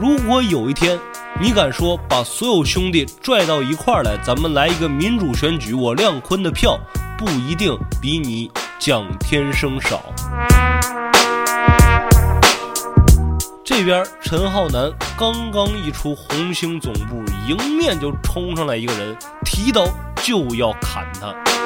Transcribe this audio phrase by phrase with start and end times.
[0.00, 0.98] 如果有一天，
[1.40, 6.78] 你敢说把所有兄弟拽到一块儿来，咱们来一个民主选举，我亮坤的票
[7.16, 10.02] 不一定比你蒋天生少。
[13.64, 19.86] 这边陈浩南刚刚一出红星总部，迎面就冲上来一个人，提刀
[20.22, 21.57] 就要砍他。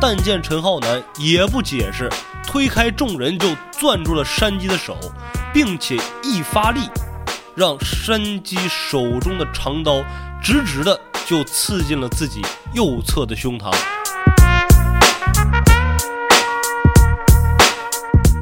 [0.00, 2.08] 但见陈浩南也不解释，
[2.46, 4.96] 推开众人就攥住了山鸡的手，
[5.52, 6.88] 并且一发力，
[7.56, 10.04] 让山鸡手中的长刀
[10.40, 12.40] 直直的就刺进了自己
[12.72, 13.74] 右侧的胸膛。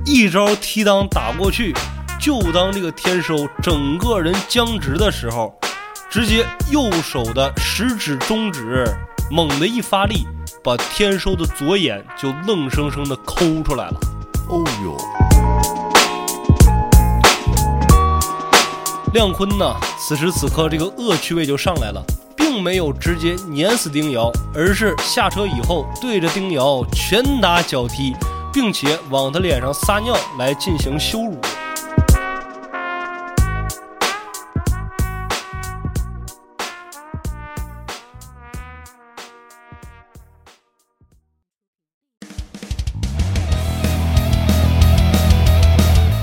[0.04, 1.74] 一招踢裆打过去，
[2.20, 5.58] 就当这个天收整个人僵直的时候，
[6.10, 8.86] 直接右手的食指、中指
[9.30, 10.26] 猛地一发力。
[10.66, 14.00] 把天收的左眼就愣生生的抠出来了。
[14.48, 14.96] 哦呦！
[19.14, 22.02] 亮坤呢，此时此刻这个恶趣味就上来了，
[22.36, 28.12] 并没有直接碾死丁瑶，而是下车以后对着丁瑶拳打脚踢，
[28.52, 31.38] 并且往他脸上撒尿来进行羞辱。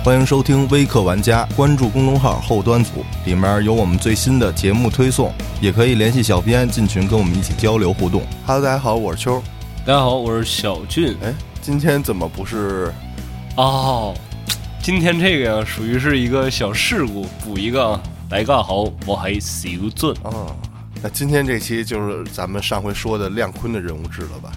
[0.04, 8.22] 欢迎收听微客玩家，关注公众号后端组，里面有我们最新的节目推送，也可以联系小编进群跟我们一起交流互动。
[8.46, 9.42] Hello，大家好，我是秋。
[9.86, 11.16] 大家好，我是小俊。
[11.24, 12.94] 哎，今天怎么不是？
[13.56, 14.14] 哦，
[14.82, 17.98] 今天这个呀，属于是一个小事故，补一个。
[18.30, 20.14] 大家好，我还小俊。
[20.24, 20.54] 哦，
[21.02, 24.52] 那今天这期就是咱们上回说的亮坤的人物志了吧？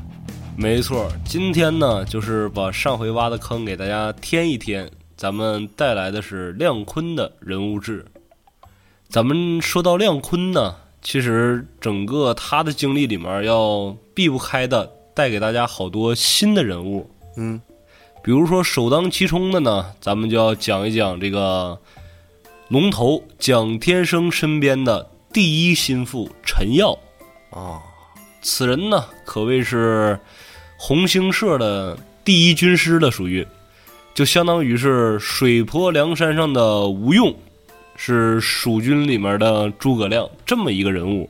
[0.57, 4.91] 没错，今天呢，就是把上回挖的坑给大家填一填。
[5.17, 8.05] 咱们带来的是亮坤的人物志。
[9.09, 17.11] 咱们说到亮坤呢，其实整个他的经历里面要避不开的，带给大家好多新的人物。
[17.39, 17.59] 嗯，
[18.23, 21.79] 比如说首当其冲的呢，咱们就要讲一讲这个
[22.69, 26.93] 龙头蒋天生身边的第一心腹陈耀。
[27.51, 27.81] 啊，
[28.43, 30.21] 此人呢，可谓是
[30.77, 33.47] 红星社的第一军师了，属于。
[34.17, 37.37] 就相当于是水泊梁山上的吴用，
[37.97, 41.29] 是蜀军里面的诸葛亮这么一个人物，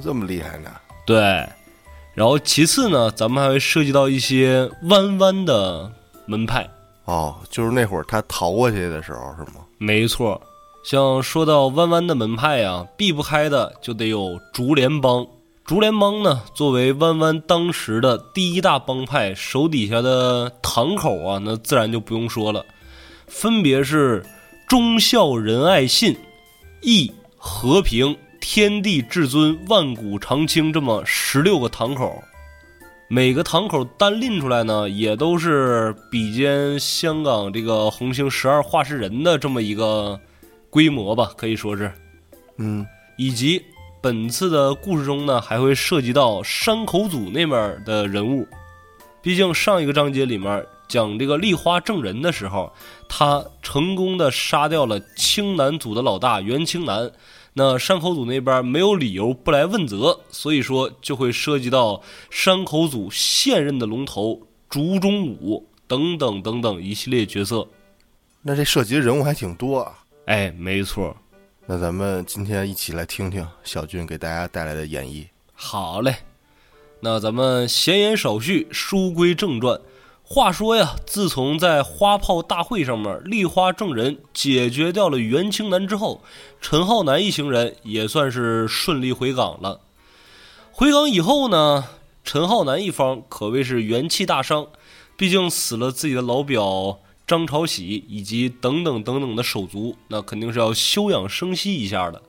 [0.00, 0.70] 这么厉害呢？
[1.04, 1.44] 对。
[2.14, 5.90] 然后其次呢，咱们还会涉及到一些弯弯的
[6.26, 6.64] 门派。
[7.06, 9.64] 哦，就是那会儿他逃过去的时候是吗？
[9.78, 10.40] 没错。
[10.84, 15.26] 像说到弯弯的门派啊，避不开的就得有竹联帮。
[15.64, 22.66] 竹联帮呢，作为弯弯当时的第一大帮派，手底下的堂口啊，那自然就不用说了，
[23.26, 24.22] 分别是
[24.68, 26.14] 忠孝仁爱信、
[26.82, 32.22] 义和平、天地至尊、万古长青这么十六个堂口，
[33.08, 40.20] 每个堂口单拎出来呢，也都是比肩香港这个红星十二画事人的这么一个
[40.68, 41.90] 规模吧，可以说是，
[42.58, 42.86] 嗯，
[43.16, 43.62] 以及。
[44.04, 48.46] 本次的故事中呢，还会涉及到山口组那边的人物。
[49.22, 52.70] 毕竟上一个章节里面讲这个立花正人的时候，
[53.08, 57.10] 他成功的杀掉了青南组的老大袁青南。
[57.54, 64.38] 那山口组那边没有理由不来问责，所以说就会涉及到山口组现任的龙头
[64.68, 67.66] 竹中武等等等等一系列角色。
[68.42, 69.94] 那这涉及的人物还挺多啊。
[70.26, 71.16] 哎，没错。
[71.66, 75.26] 那咱们今天一起来听听小俊给大家带来的演绎。
[75.54, 76.16] 好嘞，
[77.00, 79.80] 那咱们闲言少叙，书归正传。
[80.22, 86.22] 话说呀，自从在花炮大会上面立花正人解决掉了袁青南之后，
[86.60, 89.80] 陈浩南一行人也算是顺利回港了。
[90.70, 91.84] 回港以后呢，
[92.22, 94.66] 陈浩南一方可谓是元气大伤，
[95.16, 96.98] 毕竟死了自己的老表。
[97.26, 102.20] 张朝喜以及等等等等的手足，那肯定是要休养生息一下的。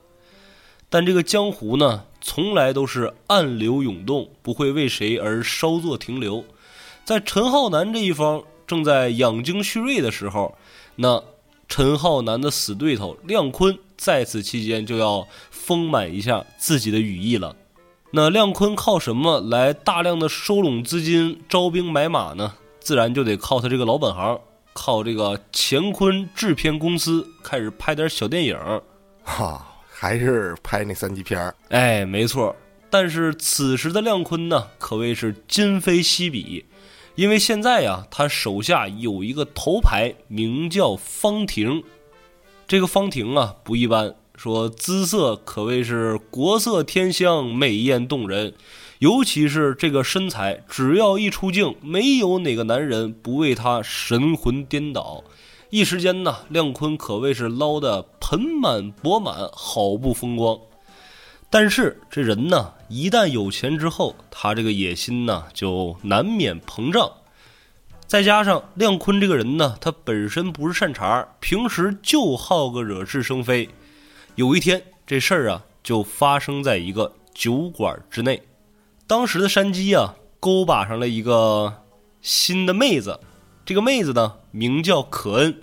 [0.88, 6.44] 但这个江湖呢，从来都是暗流涌动，不会为谁而稍作停留。
[7.04, 10.56] 在陈浩南这一方正在养精蓄锐的时候，
[10.96, 11.22] 那
[11.68, 17.54] 陈浩南的死对头亮坤在此期间就要丰满一下自己的羽翼了。
[18.12, 22.54] 那亮坤靠什么来大量的收拢资金、招兵买马呢？
[22.80, 24.40] 自然就得靠他这个老本行。
[24.76, 28.58] 靠这个乾坤制片公司开始拍点小电影，
[29.24, 31.54] 哈，还是拍那三级片儿。
[31.70, 32.54] 哎，没错，
[32.90, 36.66] 但是此时的亮坤呢，可谓是今非昔比，
[37.14, 41.82] 因为现在呀，他手下有一个头牌，名叫方婷。
[42.68, 48.52] 这个方婷啊，不一般，说姿色可谓是国色天香，美艳动人。
[48.98, 55.22] 尤其是这个身材，只要一出镜，没有哪个男人不为她神魂颠倒。
[55.68, 60.58] 一时间呢，亮坤可谓是捞得盆满钵满，好不风光。
[61.50, 67.10] 但是这人呢，一旦有钱之后，他这个野心呢就难免膨胀。
[68.06, 73.68] 再加上亮坤这个人呢，他本身不是善茬，平时就好个惹是生非。
[74.36, 78.40] 有一天，这事儿啊就发生在一个酒馆之内。
[79.06, 81.82] 当时的山鸡啊，勾把上了一个
[82.20, 83.20] 新的妹子。
[83.64, 85.62] 这个妹子呢，名叫可恩，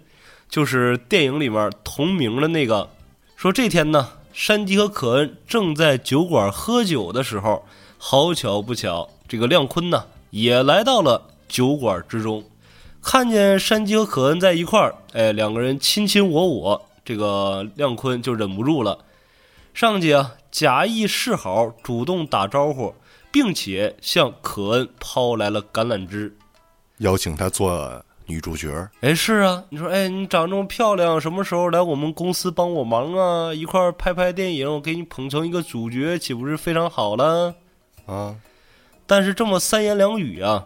[0.50, 2.90] 就是电影里面同名的那个。
[3.36, 4.10] 说这天呢。
[4.34, 7.64] 山鸡和可恩正在酒馆喝酒的时候，
[8.00, 12.44] 好巧不巧，这个亮坤呢也来到了酒馆之中。
[13.00, 19.06] 看见山鸡和可恩在一块儿，哎，两个人卿卿我我，这个亮坤就忍不住了，
[19.76, 22.96] 上去啊，假意示好，主动打招呼，
[23.34, 26.34] 并且向可恩抛来了橄榄枝，
[27.00, 28.02] 邀请她做。
[28.26, 33.54] 女主角，哎，是啊，你说，哎，你长这么漂亮，什么时候来我们公司帮我忙啊？
[33.54, 37.54] 一块儿拍拍电影，我给你捧成一个主角，岂不是非常好了？
[38.06, 38.38] 啊！
[39.06, 40.66] 但是这么三言两语啊，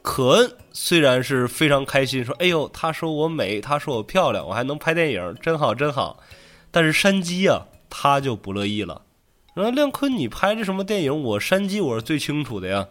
[0.00, 6.18] 可恩虽然是非常开心，说，哎呦，他说我美，他说我漂亮，我还能拍电影，真好，真好。
[6.70, 9.02] 但是山鸡啊，他就不乐意了。
[9.54, 11.22] 然后亮坤，你拍的什么电影？
[11.22, 12.88] 我山鸡我是最清楚的呀。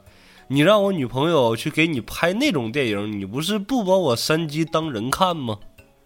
[0.47, 5.59] 你让我女朋友去给你拍那种电影，你不是不把我山鸡当人看吗？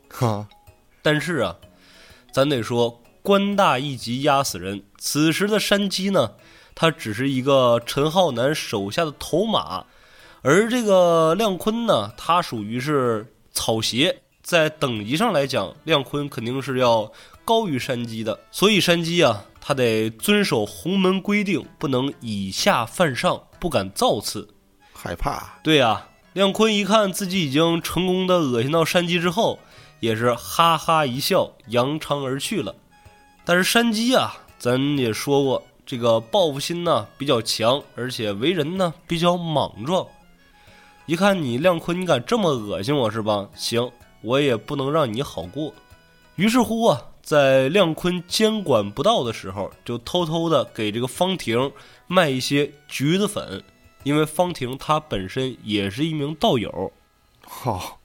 [0.09, 0.47] 哈，
[1.01, 1.55] 但是啊，
[2.31, 4.83] 咱得说官大一级压死人。
[4.97, 6.31] 此时的山鸡呢，
[6.73, 9.85] 他只是一个陈浩南手下的头马，
[10.41, 17.11] 而这个亮坤呢，他属于是草鞋，在等级上来讲，亮坤肯定是要
[17.43, 18.39] 高于山鸡的。
[18.49, 23.43] 所以山鸡啊，他得遵守洪门规定，不能以下犯上。
[23.59, 24.47] 不敢造次，
[24.93, 25.59] 害怕。
[25.61, 29.59] 对呀，亮坤一看自己已经成功的恶心到山鸡之后，
[29.99, 32.73] 也是哈哈一笑，扬长而去了。
[33.43, 40.07] 但是山鸡啊，咱也说过，这个报复心呢比较强，而且为人呢比较莽撞。
[41.07, 43.49] 一看你亮坤，你敢这么恶心我是吧？
[43.53, 43.91] 行，
[44.21, 45.73] 我也不能让你好过。
[46.37, 51.69] 于是乎啊，在亮坤监管不到的时候，就偷偷的给这个方婷。
[52.07, 53.61] 卖一些橘子粉，
[54.03, 56.93] 因为方婷她本身也是一名道友。
[57.45, 57.99] 好，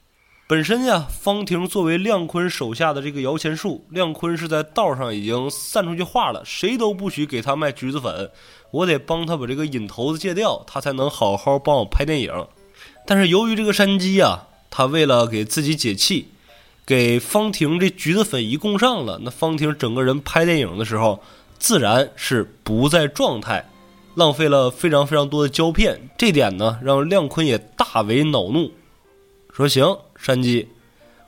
[0.49, 8.33] 本身呀，方婷作为亮坤手下的这个摇钱树，亮坤是在道上已经散出去话了，谁都不许给他卖橘子粉，
[8.73, 12.49] 我得帮他把这个瘾头子戒掉，他才能好好帮我拍电影。
[13.07, 16.32] 但是由于这个山鸡呀，他为了给自己解气，
[16.85, 21.23] 给方婷这橘子粉一供上了，那方婷整个人拍电影的时候，
[21.59, 23.69] 自然是不在状态。
[24.15, 28.71] 浪费了非常非常多的胶片，这点呢让亮坤也大为恼怒，
[29.51, 30.69] 说：“行，山鸡，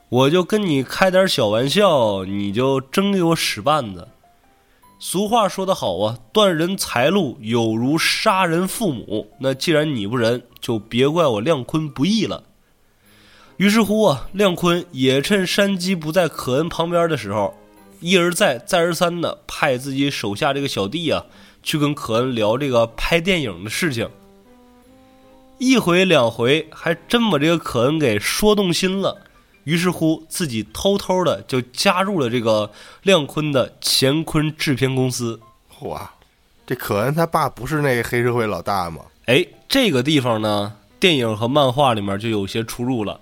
[0.09, 4.07] 我就跟你开点小玩笑，你就真给我使绊子。”
[4.99, 9.31] 俗话说得好啊，断人财路有如杀人父母。
[9.39, 12.43] 那既然你不仁，就别怪我亮坤不义了。
[13.57, 17.53] 于是乎啊，亮坤也趁山鸡不在可恩旁边的时候，
[17.99, 21.25] 一而再，再而三的派自己手下这个小弟啊。
[21.67, 24.07] 去跟可恩聊这个拍电影的事情，
[25.57, 29.17] 一回两回，还真把这个可恩给说动心了。
[29.63, 32.69] 于是乎，自己偷偷的就加入了这个
[33.01, 35.39] 亮坤的乾坤制片公司。
[35.79, 36.13] 哇，
[36.67, 39.01] 这可恩他爸不是那黑社会老大吗？
[39.25, 43.19] 哎，这个地方呢，电影和漫画里面就有些出入了。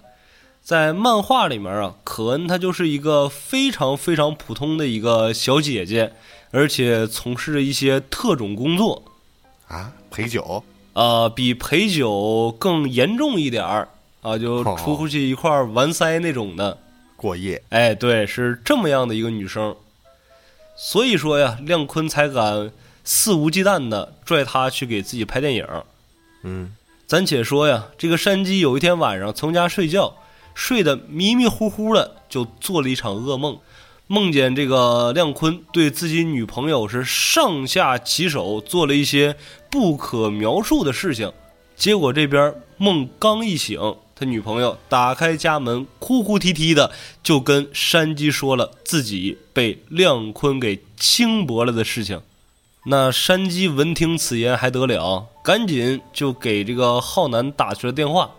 [0.64, 6.14] 在漫画里面啊，可恩她就是一个非常非常普通的一个小姐姐。
[6.56, 9.02] 而且从事着一些特种工作，
[9.68, 13.90] 啊，陪酒，啊，比陪酒更严重一点儿
[14.22, 16.78] 啊，就出去一块儿玩塞那种的，
[17.16, 17.64] 过夜。
[17.70, 19.76] 哎，对，是这么样的一个女生，
[20.76, 22.72] 所以说呀，亮坤才敢
[23.04, 25.68] 肆无忌惮的拽她去给自己拍电影。
[26.44, 26.76] 嗯，
[27.08, 30.18] 暂且说呀，这个山鸡有一天晚上从家睡觉，
[30.54, 33.58] 睡得迷迷糊糊的，就做了一场噩梦。
[34.08, 39.36] 梦见这个亮坤对自己女朋友是上下其手，做了一些
[39.72, 41.32] 不可描述的事情。
[41.76, 43.80] 结果这边梦刚一醒，
[44.16, 46.92] 他女朋友打开家门，哭哭啼啼的
[47.24, 52.22] 就跟山鸡说了自己被亮坤给轻薄了的事情。
[52.86, 58.30] 那山鸡闻听此言还得了，赶紧就给这个浩南打去了电话。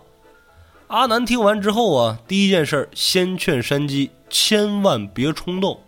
[0.87, 5.79] 阿南听完之后啊，第一件事儿先劝山鸡千万别冲动，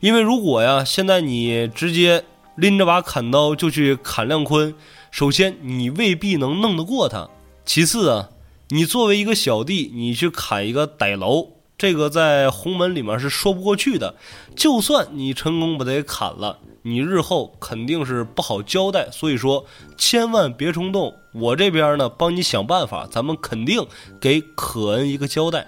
[0.00, 2.24] 因为如果呀，现在你直接
[2.56, 4.74] 拎着把砍刀就去砍亮坤，
[5.10, 7.28] 首先你未必能弄得过他，
[7.66, 8.30] 其次啊，
[8.70, 14.14] 你作为一个小弟，你去砍一个歹楼，这个在洪门里面是说不过去的。
[14.56, 16.58] 就算你成功把他给砍了。
[16.82, 19.64] 你日后肯定是不好交代，所以说
[19.96, 21.14] 千万别冲动。
[21.32, 23.86] 我这边呢，帮你想办法，咱们肯定
[24.20, 25.66] 给可恩一个交代。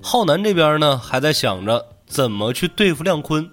[0.00, 3.50] 浩南这边呢，还在想着怎么去对付亮坤。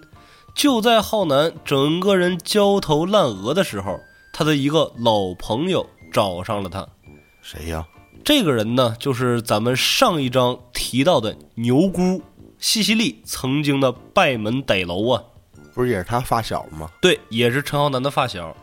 [0.53, 3.99] 就在浩南整个人焦头烂额的时候，
[4.31, 6.87] 他的一个老朋友找上了他。
[7.41, 7.85] 谁呀？
[8.23, 12.21] 这个人呢，就是咱们上一章提到的牛姑
[12.57, 15.23] 西西利曾经的拜门歹楼啊。
[15.75, 16.89] 不是也是他发小吗？
[17.01, 18.55] 对，也是陈浩南的发小。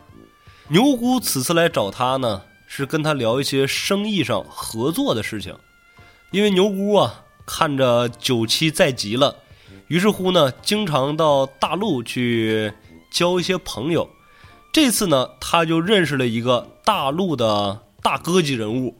[0.67, 5.55] 牛姑此次来找他呢，是跟他聊一些生意上合作的事情。
[6.31, 9.35] 因为牛姑啊，看着九七在即了，
[9.87, 12.73] 于是乎呢，经常到大陆去
[13.11, 14.09] 交一些朋友。
[14.71, 18.97] 这次呢，他就认识了一个大陆的大哥级人物，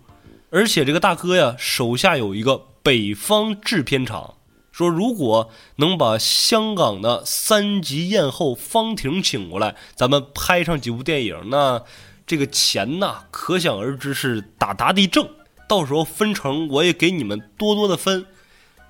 [0.52, 4.36] 而且这个大哥呀，手下有一个北方制片厂。
[4.74, 11.84] 说如果能把香港的三级艳后方婷请过来，咱们拍上几部电影，那
[12.26, 15.30] 这个钱呐，可想而知是打打的挣。
[15.70, 18.26] 到时候分成，我也给你们多多的分。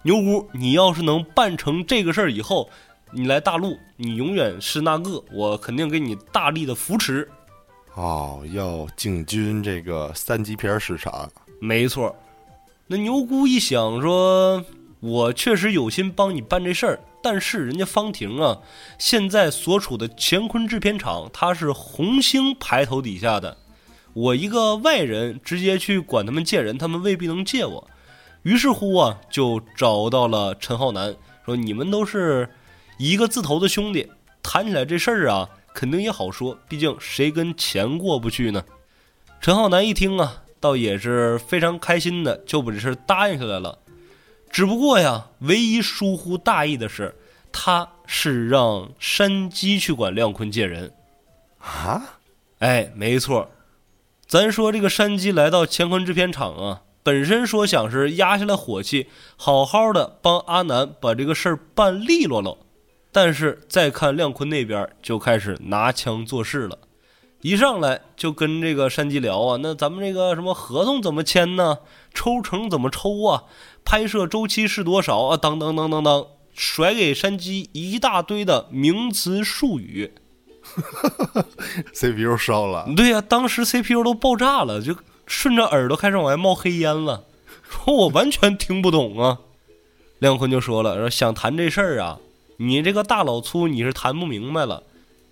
[0.03, 2.69] 牛姑，你要是能办成这个事儿以后，
[3.11, 7.29] 你来大陆，你永远是那个，我肯定给你大力的扶持。
[7.95, 12.15] 哦，要进军这个三级片市场，没错。
[12.87, 14.63] 那牛姑一想说。
[15.03, 18.60] 我确实有心帮你办这事儿，但是人家方婷啊，
[18.98, 23.57] 现在所处的乾坤制片厂，他是红星排头底下的，
[24.13, 27.88] 我一个外人直接去管他们借人，他们未必能借我。
[28.43, 31.13] 于是乎啊，就找到了陈浩南，
[31.45, 32.48] 说你们都是
[32.98, 34.10] 一个字头的兄弟，
[34.41, 38.63] 谈起来这事儿啊，肯定也好说，毕竟谁跟钱过不去呢？
[39.41, 43.79] 陈浩南一听啊，倒也是非常开心的，就把这事答应下来了。
[44.53, 47.15] 只不过呀，唯一疏忽大意的是，
[47.51, 50.93] 他是让山鸡去管亮坤借人，
[51.57, 52.19] 啊？
[52.60, 53.50] 哎，没错，
[54.27, 62.60] 咱说这个山鸡来到乾坤制片厂啊，本身说想是压下来火气，好好的帮阿南把这个事儿办利落了，
[63.12, 66.77] 但是再看亮坤那边就开始拿枪做事了。
[67.41, 71.79] 一上来就跟这个山鸡聊啊，那咱们这个什么合同怎么签呢？
[72.13, 73.43] 抽成怎么抽啊？
[73.85, 75.37] 拍摄周期是多少啊？
[75.37, 80.13] 当当当当当，甩给山鸡一大堆的名词术语
[81.93, 82.87] ，CPU 烧了。
[82.95, 87.25] 对呀，当时 CPU 都爆炸了，就顺着耳朵开始往外冒黑烟了。
[87.69, 89.39] 说我完全听不懂啊。
[90.19, 92.19] 亮坤就说了，说想谈这事儿啊，
[92.57, 94.83] 你这个大老粗你是谈不明白了。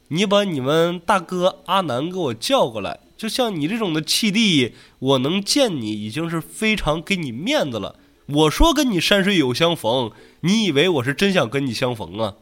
[0.09, 7.95] 你把你们大哥阿南给我叫过来，就像你这种的契弟，我能见你已经是非常给你面子了。
[8.27, 10.11] 我说跟你山水有相逢，
[10.41, 12.35] 你以为我是真想跟你相逢啊？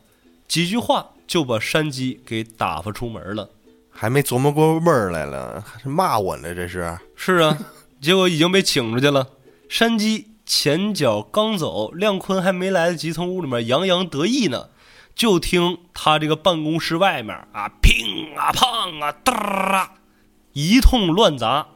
[0.47, 3.49] 几句话就把山鸡给打发出门了，
[3.89, 6.53] 还没琢磨过味儿来了，还是骂我呢？
[6.53, 7.57] 这是是啊，
[8.01, 9.27] 结果已经被请出去了。
[9.67, 14.69] 山鸡前脚刚走，亮坤还没来得及从屋里面洋洋得意呢。
[15.15, 19.91] 就听他这个办公室外面啊，乒啊乓啊，哒啊，
[20.53, 21.67] 一通乱砸。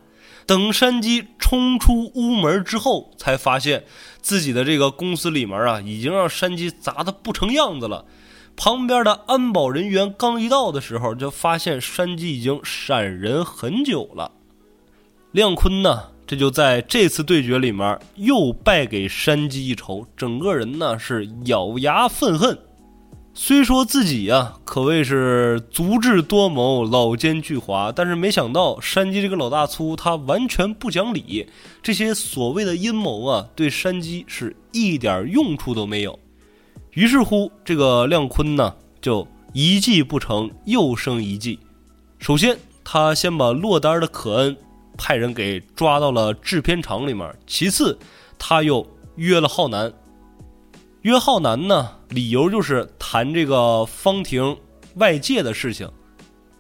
[0.46, 3.86] 等山鸡冲出屋门之后，才发现
[4.22, 8.06] 自己的这个公司里面啊，已经让山鸡砸的不成样子了。
[8.56, 14.32] 旁边的安保人员刚一到的时候，就发现山鸡已经闪人很久了。
[15.32, 22.56] 亮坤呢，这就在这次对决里面又败给山鸡一筹，整个人呢是咬牙愤恨。
[23.36, 31.48] 虽说自己呀可谓是足智多谋、老奸巨猾，但是没想到山鸡这个老大粗，他完全不讲理。
[31.82, 36.20] 这些所谓的阴谋啊，对山鸡是一点用处都没有。
[36.92, 41.58] 于是乎，这个亮坤呢，就一计不成又生一计。
[42.20, 44.56] 首先，他先把落单的可恩
[44.96, 47.98] 派人给抓到了制片厂里面；其次，
[48.38, 48.86] 他又
[49.16, 49.92] 约了浩南。
[51.04, 51.98] 约浩南呢？
[52.08, 54.58] 理由就是谈这个方婷
[54.96, 55.92] 外界的事情，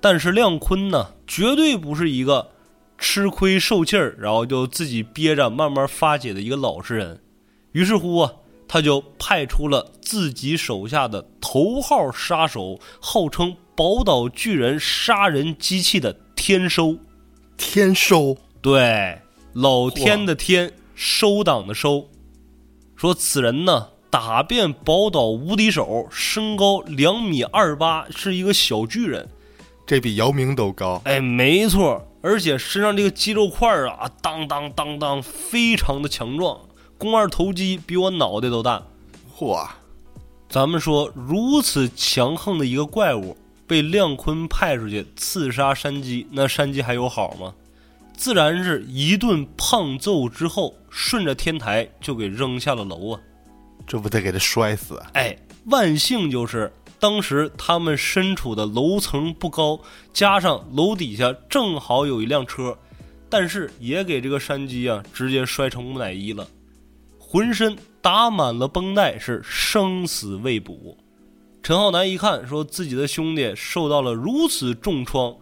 [0.02, 2.50] 但是亮坤呢，绝对不是一个
[2.98, 7.22] 吃亏受气儿，然后就自己憋着慢慢发解的一个老实人。
[7.72, 8.34] 于是乎啊，
[8.68, 16.98] 他就派出了自己手下的头号杀手，号称宝岛巨人杀人机器的天收。
[17.56, 19.22] 天收，对，
[19.54, 22.10] 老天的天，收党的收。
[22.98, 29.28] 说此人呢，打遍宝岛无敌手，身高两米二八，是一个小巨人。
[29.88, 31.02] 这比姚明都高。
[31.06, 36.60] 哎，没错，而且身上这个肌肉块儿啊，当当当当，非常的强壮。
[37.00, 38.84] 肱二头肌比我脑袋都大。
[39.36, 39.68] 嚯！
[40.48, 47.56] 咱们说，如此强横的一个怪物，被亮坤派出去刺杀山鸡，那山鸡还有好吗？
[48.16, 53.20] 自然是一顿胖揍之后，顺着天台就给扔下了楼啊！
[53.86, 55.02] 这不得给他摔死？
[55.14, 59.80] 哎，万幸就是当时他们身处的楼层不高，
[60.14, 62.78] 加上楼底下正好有一辆车，
[63.30, 66.48] 但是也给这个山鸡啊直接摔成木乃伊了，
[67.20, 70.98] 浑身打满了绷带，是生死未卜。
[71.62, 75.36] 陈浩南一看，说自己的兄弟受到了如此重创。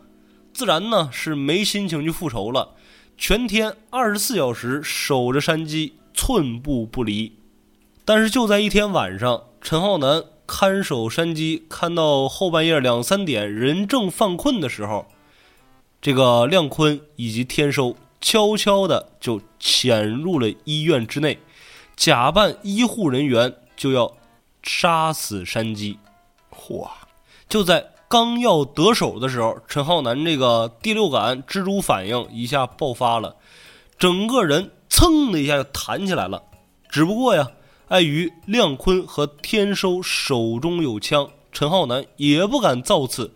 [0.53, 2.75] 自然呢是没心情去复仇了，
[3.17, 7.31] 全天二十四小时守着山鸡，寸步不离。
[8.13, 15.05] 但是就在一天晚上，陈浩南看守山鸡，看到后半夜两三点人正犯困的时候，
[16.01, 21.39] 这个亮坤以及天收悄悄的就潜入了医院之内，
[21.95, 24.11] 假扮医护人员就要
[24.61, 25.97] 杀死山鸡。
[26.53, 26.89] 嚯！
[27.47, 27.91] 就在。
[28.09, 33.37] 刚要得手的时候，陈浩南这个第六感蜘蛛反应一下爆发了，
[33.97, 36.43] 整个人噌的一下就弹起来了。
[36.89, 37.47] 只不过呀，
[37.91, 43.33] 碍于亮坤和天收手中有枪，陈浩南也不敢造次，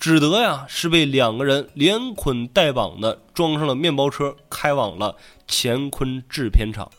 [0.00, 5.14] 只得呀是被两个人连捆带绑的装上了面包车，开往了
[5.46, 6.90] 乾坤制片厂。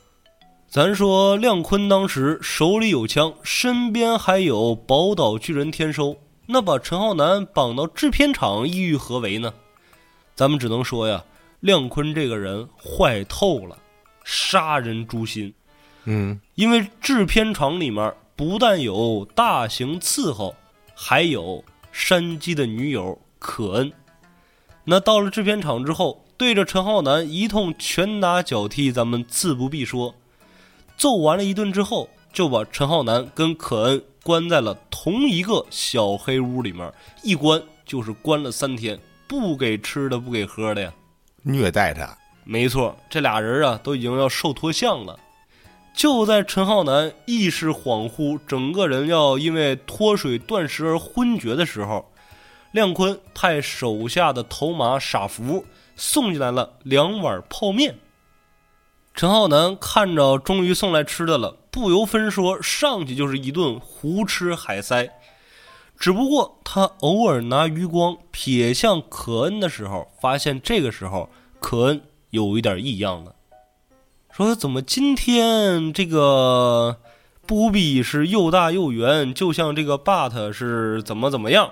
[0.69, 6.15] 咱说亮坤当时手里有枪，身边还有宝岛巨人天收。
[6.45, 9.53] 那把陈浩南绑到制片厂，意欲何为呢？
[10.35, 11.21] 咱们只能说呀，
[11.59, 13.77] 亮坤这个人坏透了，
[14.23, 15.53] 杀人诛心。
[16.05, 20.55] 嗯，因为制片厂里面不但有大型伺候，
[20.95, 23.91] 还有山鸡的女友可恩。
[24.83, 30.13] 那到了制片厂之后，对着陈浩南一通拳打脚踢，咱们自不必说。
[30.97, 34.03] 揍完了一顿之后，就把陈浩南跟可恩。
[34.23, 36.89] 关在了同一个小黑屋里面，
[37.23, 40.93] 一关就是关了三天，不给吃的，不给喝的呀，
[41.41, 42.17] 虐待他。
[42.45, 45.19] 没错，这俩人啊都已经要瘦脱相了。
[45.93, 52.11] 就在陈浩南意识恍惚，整个人要因为脱水断食而昏厥的时候，
[52.71, 57.99] 亮坤派手下的头马傻福送进来了两碗泡面。
[59.13, 65.09] 陈浩南看着终于送来吃的了，不由分说，上去就是一顿胡吃海塞。
[65.99, 71.29] 只不过他偶尔拿余光瞥向可恩的时候，发现这个时候
[71.59, 72.01] 可恩
[72.31, 73.35] 有一点异样了，
[74.35, 76.97] 说：“怎么今天这个
[77.45, 81.69] 布比是又大又圆，就像这个 but 是怎么怎么样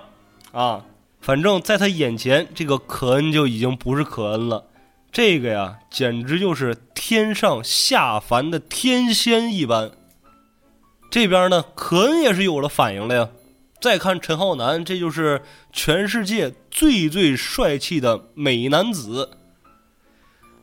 [0.52, 0.84] 啊？
[1.20, 4.66] 反正在他眼前，这个可恩就已经不是可恩了。”
[5.10, 9.90] 这个呀，简直就是天上下凡的天仙一般。
[11.10, 13.28] 这边呢，可恩也是有了反应了呀。
[13.80, 19.30] 再看陈浩南，这就是全世界最最帅气的美男子。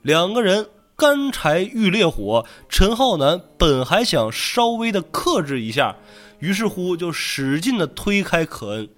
[0.01, 5.95] 两个人干柴遇烈火，陈浩南本还想稍微的克制一下，
[6.39, 8.89] 于是乎就使劲的推开可恩，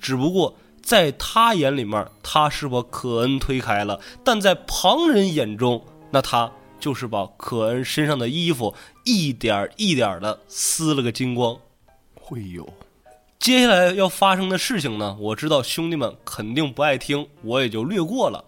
[0.00, 0.56] 只不过。
[0.82, 11.56] 在他眼里面，他是把可恩推开了；但在旁人眼中，那他就是把可恩身上的衣服一点一点的撕了个精光。
[12.14, 12.66] 会有，
[13.38, 15.16] 接下来要发生的事情呢？
[15.20, 18.42] 我知道兄弟们肯定不爱听，我也就略过了。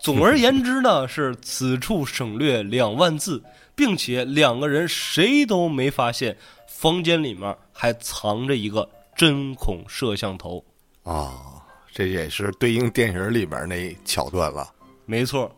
[0.00, 3.42] 总而言之呢，是此处省略两万字，
[3.74, 6.36] 并且两个人谁都没发现，
[6.66, 10.64] 房间里面还藏着一个针孔摄像头。
[11.04, 11.62] 啊，
[11.92, 14.68] 这也是对应电影里边那桥段了。
[15.06, 15.50] 没错，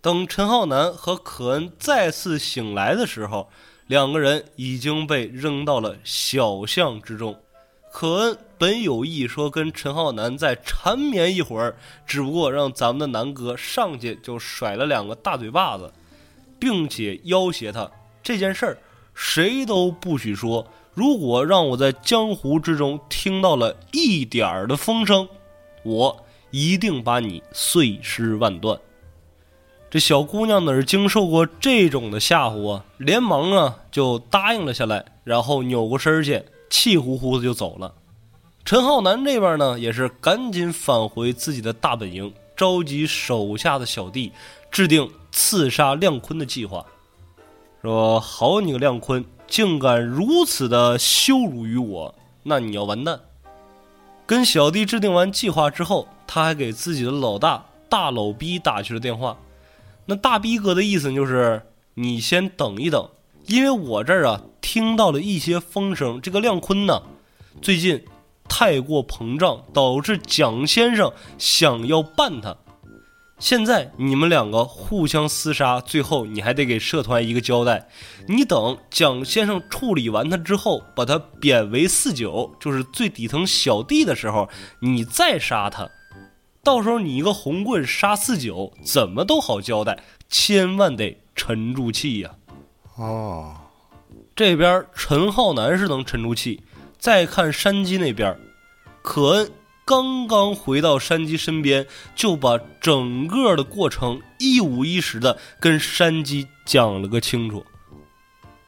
[0.00, 3.48] 等陈浩南和可恩再次醒来的时候，
[3.88, 7.36] 两个人已经被扔到了小巷之中。
[7.98, 11.74] 可恩本有意说跟陈浩南再缠绵一会儿，
[12.06, 15.90] 只不过让咱们的南哥上去就甩了两个大嘴巴子，
[16.58, 17.90] 并且要挟他
[18.22, 18.78] 这件事儿
[19.14, 20.66] 谁都不许说。
[20.92, 25.26] 如果让我在江湖之中听到了一点儿的风声，
[25.82, 28.78] 我一定把你碎尸万段。
[29.88, 32.84] 这小姑娘哪儿经受过这种的吓唬啊？
[32.98, 37.94] 连忙啊就答应了下来，然后扭过身去，气呼呼的就走了。
[38.64, 44.32] 陈浩南这边呢，也是赶紧返回自己的大本营，召集手下的小弟，
[44.70, 46.84] 制定刺杀亮坤的计划。
[47.82, 53.20] 说：“好你个亮坤，竟敢如此的羞辱于我，那你要完蛋！”
[54.26, 59.38] 跟小弟制定完计划之后，他还给自己的老大大老逼打去了电话。
[60.06, 61.62] 那大逼哥的意思就是
[61.94, 63.08] ：“你先等一等，
[63.46, 67.02] 因为我这儿啊听到了一些风声，这个亮坤呢，
[67.62, 68.04] 最近
[68.48, 72.56] 太过膨胀，导致蒋先生想要办他。
[73.38, 77.88] 现在你们两个互相厮杀，最后你还得给社团一个交代。
[78.28, 84.48] 你等蒋先生处理完他之后，把他贬为四九，就是最底层小弟的时候，
[84.80, 85.90] 你再杀他。
[86.64, 90.02] 到时候你一个红棍杀四九，怎么都好交代。
[90.28, 92.34] 千万得沉住气呀、
[92.96, 93.54] 哦，
[94.34, 96.62] 这边陈浩南是能沉住气，
[96.98, 98.38] 再看山鸡那边，
[99.02, 99.50] 可恩
[99.84, 107.64] 刚刚回到山鸡身边，就把整个的过程一五一十的跟山鸡讲了个清楚。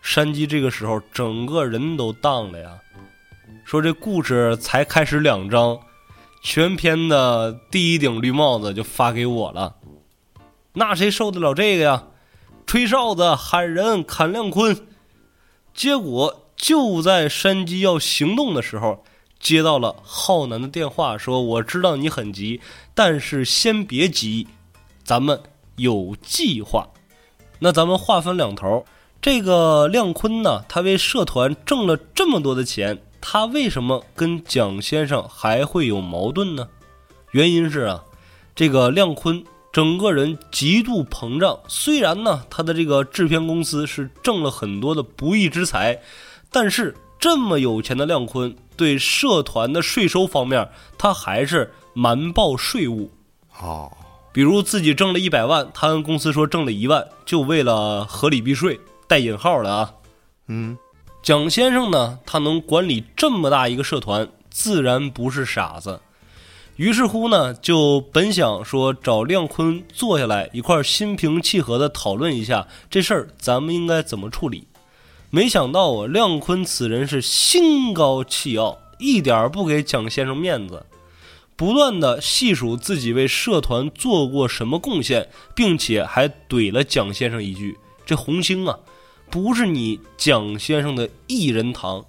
[0.03, 2.79] 山鸡这个时候整个人都荡了呀，
[3.65, 5.81] 说这故事才开始两章，
[6.43, 9.77] 全篇的第一顶绿帽子就发给我了，
[10.75, 12.05] 那谁受得了这个呀？
[12.69, 14.87] 吹哨子喊人砍亮坤，
[15.73, 19.03] 结果就在山鸡要行动的时候，
[19.41, 22.61] 接到了浩南的电话，说：“我知道你很急，
[22.95, 24.47] 但是先别急，
[25.03, 25.41] 咱们
[25.77, 26.87] 有计划。”
[27.61, 28.85] 那咱们话分两头，
[29.23, 36.69] 这个亮坤呢，他为社团挣了这么多的钱，他为什么跟蒋先生还会有矛盾呢？
[37.31, 38.05] 原因是啊，
[38.55, 41.59] 这个亮坤整个人极度膨胀。
[41.69, 46.01] 虽然呢，他的这个制片公司是挣了很多的不义之财，
[46.51, 53.11] 但是这么有钱的亮坤，对社团的税收方面，他还是瞒报税务。
[53.61, 53.91] 哦，
[54.33, 59.93] 比如自己挣了一百万，他跟公司说挣了一万，就为了合理避税，带引号的啊。
[60.47, 60.79] 嗯，
[61.23, 66.01] 蒋先生呢，他能管理这么大一个社团，自然不是傻子。
[66.79, 74.69] 于是乎呢，就本想说找亮坤坐下来一块心平气和的讨论一下这事儿，咱们应该怎么处理。
[75.29, 80.87] 没想到啊，亮坤此人是心高气傲，一点儿不给蒋先生面子，
[81.57, 88.79] 不断的细数自己为社团做过什么贡献，并且还怼了蒋先生一句：“这红星啊，
[89.29, 92.05] 不是你蒋先生的一人堂。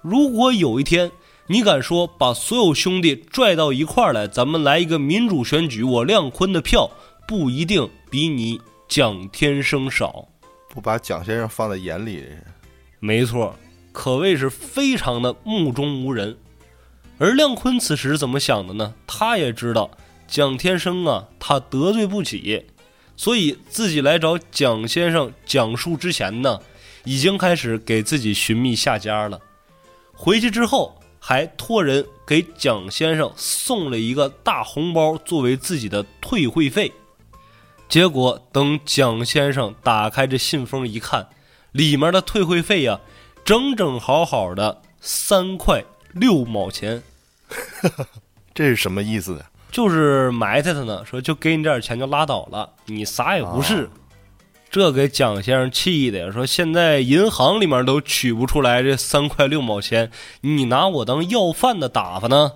[0.00, 1.10] 如果有一天
[1.52, 6.90] 你敢说把所有兄弟拽到一块儿来，咱们来一个民主选举，我亮坤的票
[7.28, 10.28] 不一定比你蒋天生少。
[10.70, 12.24] 不把蒋先生放在眼里，
[13.00, 13.54] 没错，
[13.92, 16.38] 可谓是非常的目中无人。
[17.18, 18.94] 而亮坤此时怎么想的呢？
[19.06, 19.90] 他也知道
[20.26, 22.64] 蒋天生啊，他得罪不起，
[23.14, 26.58] 所以自己来找蒋先生讲述之前呢，
[27.04, 29.38] 已经开始给自己寻觅下家了。
[30.14, 36.92] 回去之后，还托人给蒋先生送了一个大红包作为自己的退会费。
[37.88, 41.28] 结果等蒋先生打开这信封一看，
[41.70, 43.00] 里面的退会费呀、
[43.44, 47.04] 整整好好的三块六毛钱，
[48.52, 49.48] 这是什么意思呀？
[49.70, 53.84] 就是埋汰他呢，说就给你点钱就拉倒了，你啥也不是。
[53.84, 53.90] 哦
[54.72, 62.52] 这给蒋先生气的呀，说现在银行里面都取不出来这三块六毛钱，你拿我当要饭的打发呢？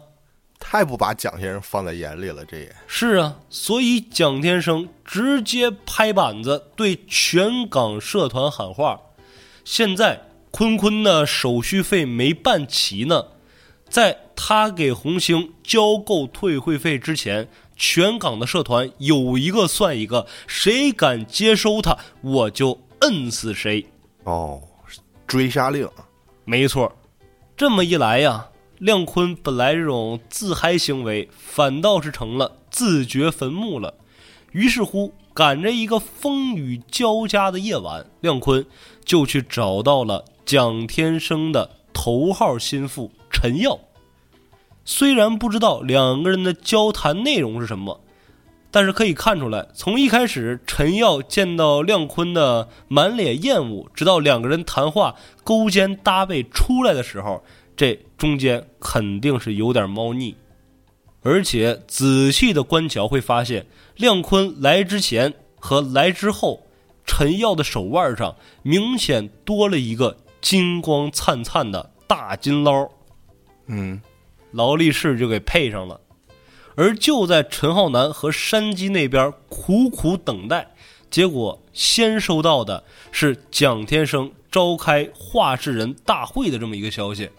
[0.59, 8.99] 太不把蒋先生放在眼里了，这也是啊，所以蒋天生直接拍板子对全港社团喊话：
[9.63, 13.27] 现在坤坤的手续费没办齐呢，
[13.91, 17.47] 在他给红星交够退会费之前，
[17.77, 23.87] 全港的社团有一个算一个，谁敢接收他，我就摁死谁。
[24.25, 24.61] 哦，
[25.27, 25.89] 追杀令，
[26.45, 26.91] 没错，
[27.57, 33.95] 这么一来呀，亮坤本来这种自嗨行为，反倒是成了自掘坟墓了。
[34.53, 38.65] 于是乎，赶着一个风雨交加的夜晚，亮坤
[39.05, 43.79] 就去找到了蒋天生的头号心腹陈耀。
[44.87, 48.01] 虽然不知道两个人的交谈内容是什么，
[48.71, 57.43] 但是可以看出来，从一开始陈耀见到亮坤的满脸厌恶，直到两个人谈话勾肩搭背出来的时候，
[57.77, 60.37] 这中间肯定是有点猫腻。
[61.23, 66.63] 而且仔细的观瞧会发现，亮坤来之前和来之后，
[67.05, 72.89] 陈耀的手腕上明显多了一个金光灿灿的大金捞。
[73.67, 74.01] 嗯，
[74.57, 76.01] 劳力士就给配上了。
[76.75, 80.75] 而就在陈浩南和山鸡那边苦苦等待，
[81.11, 87.31] 结果先收到的是蒋天生召开画室人大会的这么一个消息，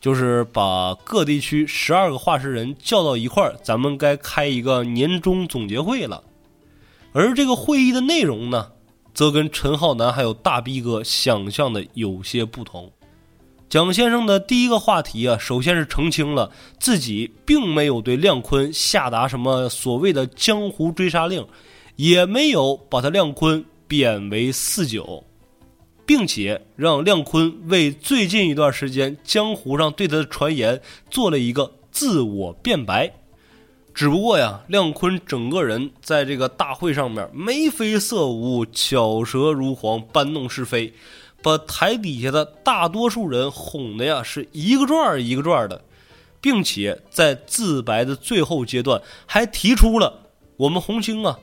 [0.00, 6.22] 就是把各地区十二个画室人叫到一块儿，咱们该开一个年终总结会了。
[7.12, 8.72] 而这个会议的内容呢，
[9.14, 12.92] 则跟陈浩南还有大逼哥想象的有些不同。
[13.68, 16.50] 蒋先生的第一个话题啊，首先是澄清了
[16.80, 21.46] 自己并没有对亮坤下达什么所谓的江湖追杀令，
[21.96, 25.22] 也没有把他亮坤贬为四九，
[26.06, 33.12] 并且让亮坤为最近一段时间江湖上对他的传言做了一个自我辩白。
[33.92, 40.94] 只不过呀，亮坤整个人在这个大会上面眉飞色舞、巧舌如簧、搬弄是非。
[41.42, 45.84] 把台底下的大多数人哄的呀，是一个转儿一个转儿的，
[46.40, 51.38] 并且在自白的最后阶段，还提出了我们红星啊，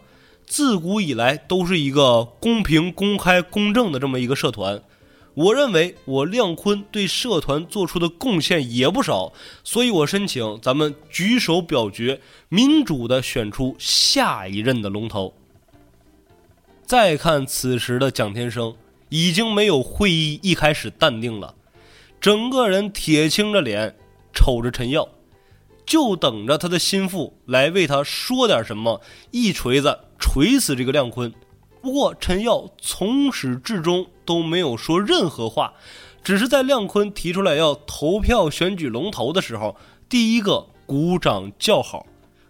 [0.46, 4.82] 自古以来都是一个公平、公开、公正的这么一个社团。
[5.34, 15.34] 我认为我亮坤对社团做出的贡献也不少，所以我申请咱们举手表决，民主的选出下一任的龙头。
[16.86, 18.76] 再看此时的蒋天生。
[19.10, 21.56] 已经没有会议一开始淡定了，
[22.20, 23.96] 整个人铁青着脸，
[24.34, 25.08] 瞅着陈耀，
[25.86, 29.00] 就等着他的心腹来为他说点什么，
[29.32, 31.32] 一锤子锤死这个亮坤。
[31.82, 35.74] 不过陈耀从始至终都没有说任何话，
[36.24, 39.78] 只是在亮坤提出来要投票选举龙头的时候，
[40.10, 42.08] 第一个鼓掌叫好。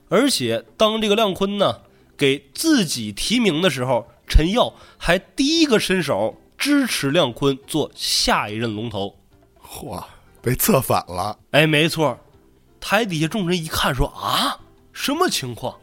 [0.07, 1.81] 而且当这个亮坤呢
[2.15, 6.37] 给自己提名的时候，陈耀还第一个伸手。
[6.57, 9.15] 支持亮坤做下一任龙头，
[9.61, 10.03] 嚯，
[10.41, 11.37] 被策反了！
[11.51, 12.17] 哎，没错，
[12.79, 14.59] 台底下众人一看，说啊，
[14.93, 15.75] 什么情况？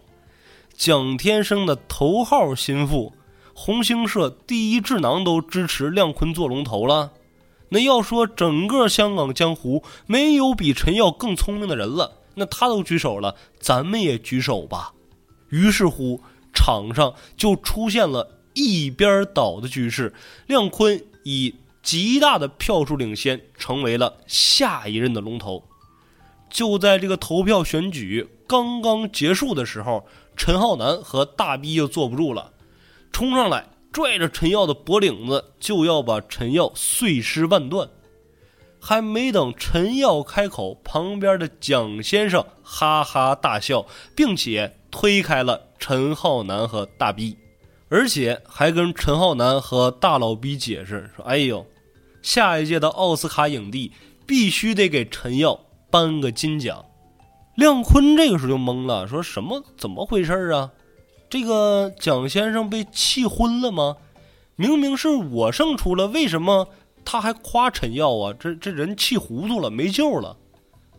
[0.75, 3.13] 蒋天生的头号心腹，
[3.55, 7.13] 红星社第一智囊都支持亮坤做龙头了。
[7.69, 14.93] 那要说整个香港江湖没有比陈耀更聪明的人了，那他都举手了，咱们也举手吧。
[15.51, 16.21] 于是乎，
[16.53, 18.42] 场上就出现了。
[18.55, 20.12] 一边倒的局势，
[20.47, 25.65] 亮坤以极大的票数领先，成为了下一任的龙头。
[26.51, 32.53] 就在这个投票选举刚刚结束的时候，陈浩南和大逼就坐不住了，
[33.11, 37.88] 冲上来拽着陈耀的脖领子，就要把陈耀碎尸万段。
[38.85, 47.37] 还没等陈耀开口，旁边的蒋先生哈哈大笑，并且推开了陈浩南和大逼。
[47.93, 51.67] 而且还跟陈浩南和大老逼解释说：“哎呦，
[52.23, 53.93] 下一届的奥斯卡影帝
[54.27, 56.87] 必须得给陈耀颁个金奖。”
[57.55, 59.63] 亮坤这个时候就懵了，说什么？
[59.77, 60.71] 怎么回事啊？
[61.29, 63.99] 这个蒋先生被气昏了吗？
[64.57, 66.69] 明明是我胜出了，为什么
[67.05, 68.35] 他还夸陈耀啊？
[68.41, 70.39] 这这人气糊涂了，没救了。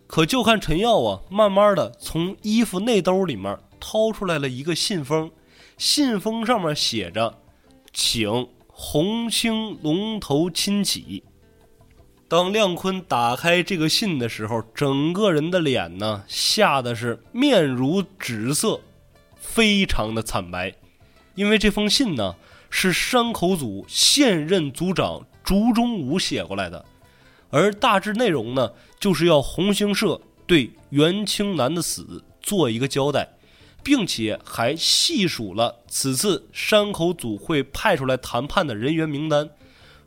[0.05, 5.31] 可就看陈耀啊，慢慢的从衣服内兜里面掏出来了一个信封。
[5.77, 7.39] 信封上面写着
[7.91, 11.23] ：“请红星龙头亲启。”
[12.27, 18.79] 当亮坤打开这个信的时候，整个人的脸呢吓得是面如纸色，
[19.35, 20.73] 非常的惨白。
[21.35, 22.35] 因为这封信呢
[22.69, 26.85] 是山口组现任组长竹中武写过来的，
[27.49, 33.27] 而大致内容呢就是要红星社对袁青南的死做一个交代。
[33.83, 39.49] 并且还细数了此次山口组会派出来谈判的人员名单，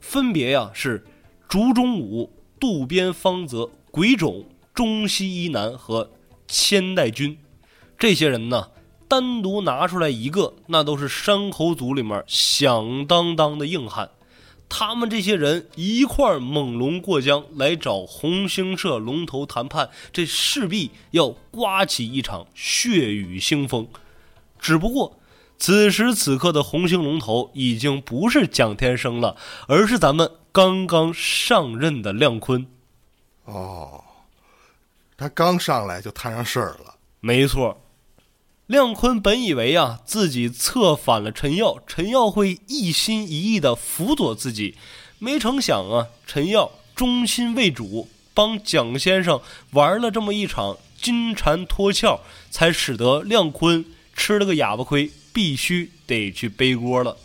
[0.01, 1.05] 分别呀是
[1.49, 6.11] 竹中武、渡边芳泽、鬼冢、中西一男和
[6.49, 7.39] 千代君。
[7.99, 8.71] 这些人呢，
[9.07, 14.11] 单独拿出来一个，那都是山口组里面响当当的硬汉。
[14.69, 23.89] 他们这些人一块儿猛龙过江来找红星社龙头谈判，这势必要刮起一场血雨腥风。
[24.59, 25.19] 只不过，
[25.59, 29.37] 此时此刻的红星龙头已经不是蒋天生了，
[29.69, 32.67] 而是咱们刚刚上任的亮坤。
[33.45, 34.03] 哦，
[35.17, 36.97] 他刚上来就摊上事儿了。
[37.21, 37.81] 没错。
[38.67, 44.75] 亮坤本以为啊，自己策反了陈耀，陈耀会一心一意的辅佐自己，
[45.21, 52.19] 没成想啊，陈耀忠心为主，帮蒋先生玩了这么一场金蝉脱壳，
[52.51, 53.85] 才使得亮坤
[54.17, 57.17] 吃了个哑巴亏，必须得去背锅了。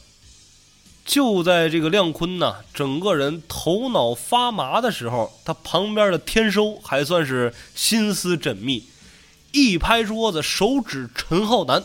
[1.03, 8.83] 就在这个亮坤呐，整个人头脑发麻的时候，他旁边的天收还算是心思缜密，
[9.51, 11.83] 一拍桌子，手指陈浩南。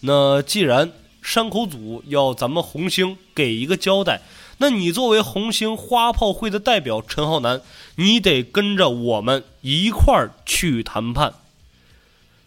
[0.00, 4.22] 那既然山口组要咱们红星给一个交代，
[4.58, 7.60] 那你作为红星花炮会的代表陈浩南，
[7.96, 11.34] 你得跟着我们一块儿去谈判。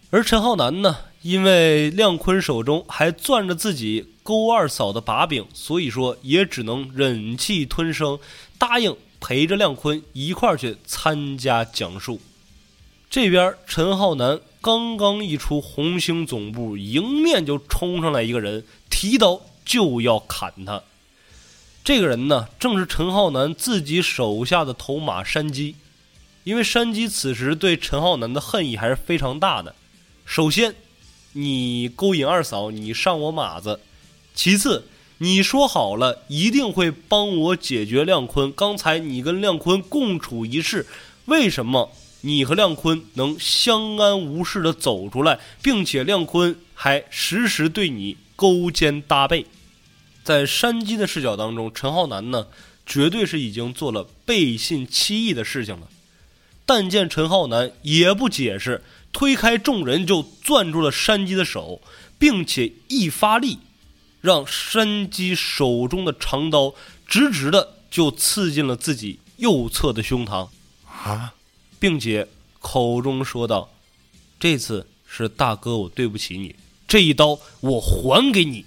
[0.10, 8.20] 而陈浩南呢，因为亮坤手中还攥着自己勾二嫂的把柄，所以说也只能忍气吞声，
[8.58, 12.20] 答应陪着亮坤一块儿去参加讲述。
[13.12, 20.82] 这边陈浩南刚刚一出红星总部，迎面就冲上来一个人，提刀就要砍他。
[21.84, 25.76] 这个人呢，正是陈浩南自己手下的头马山鸡，
[26.46, 29.76] 因为山鸡此时对陈浩南的恨意还是非常大的。
[30.24, 30.74] 首先，
[31.34, 33.82] 你勾引二嫂，你上我马子；
[34.34, 34.86] 其次，
[35.18, 38.50] 你说好了一定会帮我解决亮坤。
[38.54, 40.88] 刚才你跟亮坤共处一室，
[41.26, 49.46] 为什么你和亮坤能相安无事的走出来，并且亮坤还时时对你勾肩搭背？
[50.24, 52.48] 在山鸡的视角当中，陈浩南呢，
[52.86, 55.88] 绝对是已经做了背信弃义的事情了。
[56.66, 61.82] 但见陈浩南也不解释，推开众人就攥住了山鸡的手，
[62.20, 63.58] 并且一发力，
[64.22, 66.76] 让山鸡手中的长刀
[67.08, 70.50] 直直的就刺进了自己右侧的胸膛，
[70.86, 71.34] 啊，
[71.82, 72.26] 并且
[72.62, 73.70] 口中说道
[74.40, 76.56] ：“这次是大哥我对不起你，
[76.88, 78.64] 这一刀我还给你，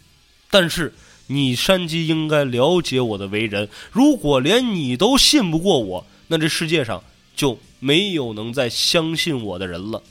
[0.50, 0.92] 但是。”
[1.28, 7.02] 你山鸡应该了解我的为人，如果连你都信不过我，那这世界上
[7.34, 10.02] 就没有能再相信我的人了。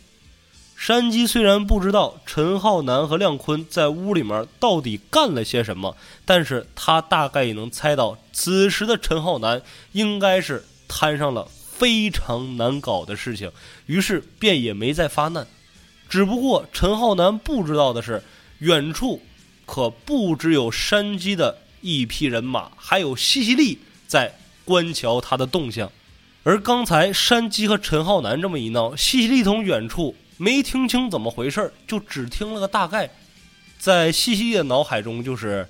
[0.76, 9.62] 山鸡虽然不知道陈浩南和亮坤在屋里面到底干了些什么，但是他大概也能猜到，此时的陈浩南
[9.92, 11.48] 应该是摊上了
[11.84, 13.52] 非常难搞的事情，
[13.88, 15.46] 于是便也没再发难。
[16.08, 18.24] 只不过陈浩南不知道的是，
[18.60, 19.22] 远处。
[19.65, 25.91] 可不只有山鸡的一批人马，还有西西利在观瞧他的动向。
[26.43, 33.10] 而刚才山鸡和陈浩南这么一闹，西西利从远处没听清怎么回事就只听了个大概。
[33.78, 35.67] 在西西利的脑海中，就是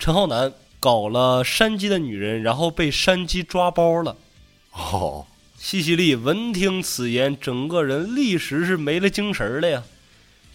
[0.00, 4.16] 陈浩南搞了山鸡的女人，然后被山鸡抓包了。
[4.72, 5.26] 哦，
[5.66, 9.82] 西西利闻听此言，整个人立时是没了精神了呀，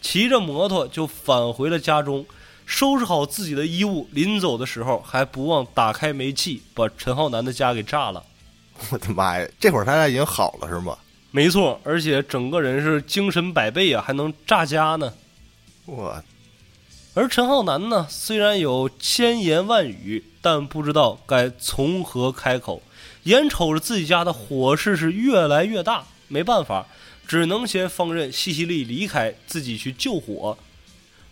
[0.04, 2.24] 骑着摩托就返回了家中。
[2.68, 8.24] 收拾好自己的衣物，临走的时候还不忘打开煤气，把陈浩南的家给炸了。
[8.92, 9.50] 我的妈呀！
[9.60, 10.96] 这会儿他俩已经好了是吗？
[11.32, 15.12] 没错，而且整个人是精神百倍啊，还能炸家呢。
[15.88, 16.24] 我，
[17.16, 22.84] 而陈浩南呢，虽然有千言万语，但不知道该从何开口。
[23.30, 26.88] 眼瞅着自己家的火势是越来越大，没办法，
[27.28, 30.58] 只能先放任西西利离开，自己去救火。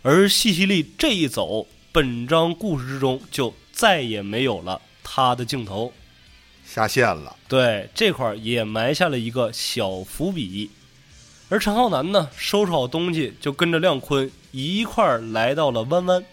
[0.02, 5.92] 而西西利这一走，本章故事之中就再也没有了他的镜头，
[6.64, 7.34] 下线了。
[7.48, 10.70] 对，这块也埋下了一个小伏笔。
[11.48, 16.24] 而陈浩南呢，收拾好东西，就跟着亮坤一块儿来到了弯弯，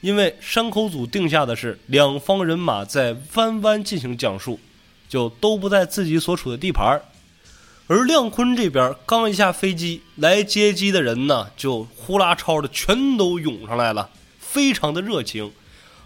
[0.00, 4.58] 因为山口组定下的是两方人马在弯弯进行讲述，
[5.08, 7.02] 就都不在自己所处的地盘儿。
[7.86, 15.50] 而亮坤这边刚一下飞机，来接机的人呢，就呼啦超的全都涌上来了，非常的热情。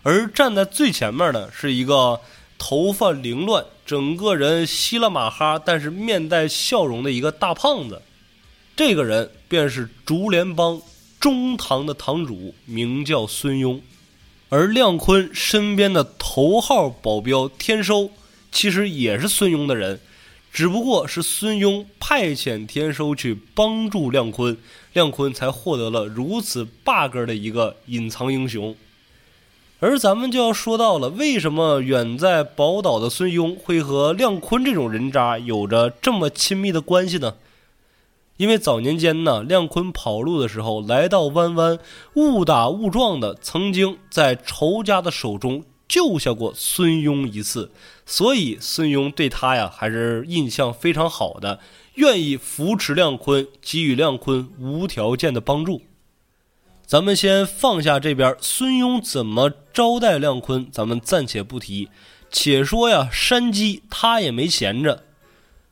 [0.05, 2.21] 而站在最前面的是一个
[2.59, 8.01] 头发凌乱、整个人稀了马哈，但是面带笑容的一个大胖子。
[8.77, 10.81] 这个人便是竹联帮
[11.19, 13.81] 中堂的堂主，名叫孙庸。
[14.49, 18.11] 而亮坤身边的头号保镖天收，
[18.53, 19.99] 其实也是孙庸的人。
[20.53, 24.55] 只不过是孙庸派遣天收去帮助亮坤，
[24.93, 28.77] 亮坤才获得了如此 bug 的一个隐藏英雄。
[29.81, 37.37] 而咱们就要说到了，为什么远在宝岛的孙庸会和亮坤这种人渣有着这么亲密的关系呢？
[38.37, 41.79] 因为早年间呢，亮坤跑路的时候来到弯弯，
[42.15, 45.65] 误打误撞的曾经在仇家的手中。
[45.93, 47.71] 救下过孙庸一次，
[48.07, 51.61] 所以孙庸对他呀还是印象非常好的，
[51.97, 55.83] 愿意扶持亮坤，给予亮坤无条件的帮助。
[56.87, 61.91] 咱们先放下这边孙庸怎么招待亮坤，咱们暂且不提。
[62.31, 65.05] 且说呀，山鸡他也没闲着，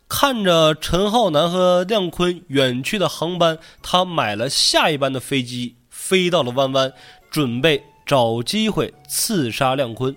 [0.06, 6.92] 看着陈浩南和亮坤远去的航班，他买了下一班的飞机，飞到了弯弯，
[7.30, 7.84] 准备。
[8.10, 10.16] 找机会刺杀亮坤，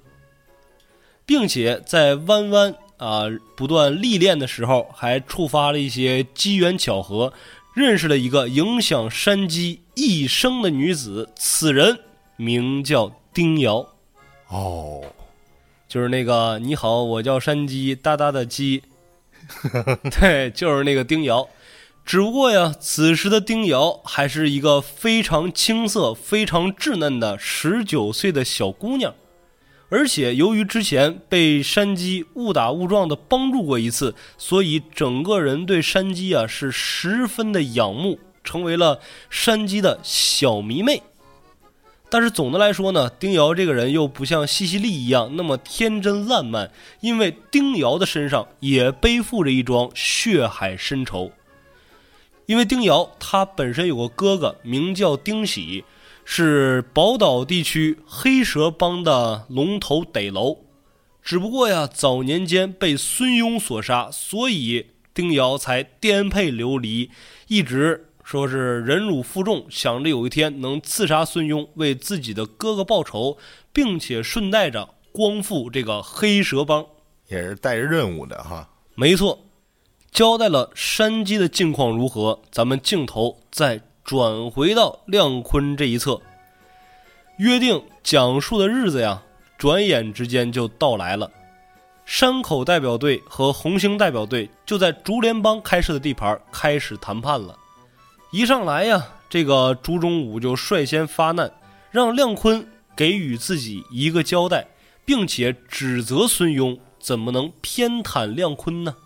[1.27, 3.25] 并且在弯弯啊
[3.55, 7.31] 不断历练的时候，还触发了一些机缘巧合，
[7.75, 11.99] 认识了一个影响山鸡一生的女子，此人
[12.35, 13.87] 名叫丁瑶。
[14.47, 15.03] 哦，
[15.87, 18.81] 就是那个你好，我叫山鸡，哒哒的鸡，
[20.19, 21.47] 对，就是那个丁瑶。
[22.05, 29.15] 只不过呀，此时的丁瑶还是一个非常青涩、非常稚嫩的十九岁的小姑娘，
[29.89, 38.99] 而且由于之前被山鸡误打误撞的帮助过一次，所以整个人对山鸡啊是十分的仰慕，成为了
[39.29, 41.01] 山鸡的小迷妹。
[42.09, 51.31] 但是总的来说呢，丁瑶这个人又不像西西莉一样那么天真烂漫，因为丁瑶的身上也背负着一桩血海深仇。
[52.45, 55.85] 因为丁瑶他本身有个哥哥，名叫丁喜，
[56.25, 60.59] 是宝岛地区黑蛇帮的龙头得楼。
[61.21, 67.09] 只不过呀，早年间被孙庸所杀，所以丁瑶才颠沛流离，
[67.47, 73.37] 一直说是忍辱负重，想着有一天能刺杀孙庸，为自己的哥哥报仇，
[73.71, 76.85] 并且顺带着光复这个黑蛇帮，
[77.29, 78.69] 也是带着任务的哈。
[78.95, 79.39] 没错。
[80.13, 86.21] 交代了山鸡的境况如何，咱们镜头再转回到亮坤这一侧。
[87.39, 89.23] 约定讲述的日子呀，
[89.57, 91.31] 转眼之间就到来了。
[92.05, 97.57] 山口代表队和红星代表队就在竹联帮开设的地盘开始谈判了。
[98.31, 101.51] 一上来呀，这个竹中武就率先发难，
[101.89, 104.67] 让亮坤给予自己一个交代，
[105.05, 108.95] 并且指责孙庸怎么能偏袒亮坤呢？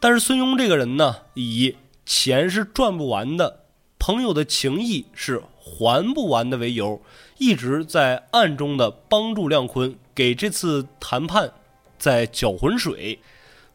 [0.00, 1.74] 但是孙庸这个人呢，以
[2.06, 3.64] 钱是赚不完的，
[3.98, 7.02] 朋友的情谊是还不完的为由，
[7.38, 11.52] 一直在暗中的帮助亮坤，给这次谈判
[11.98, 13.18] 在搅浑水。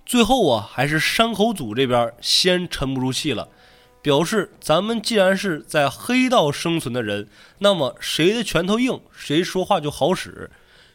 [0.06, 3.50] 最后啊，还是山口组这边先沉不住气了，
[4.02, 7.28] 表示咱们既然是在黑道生存的人，
[7.60, 10.50] 那么谁的拳头硬，谁说话就好使。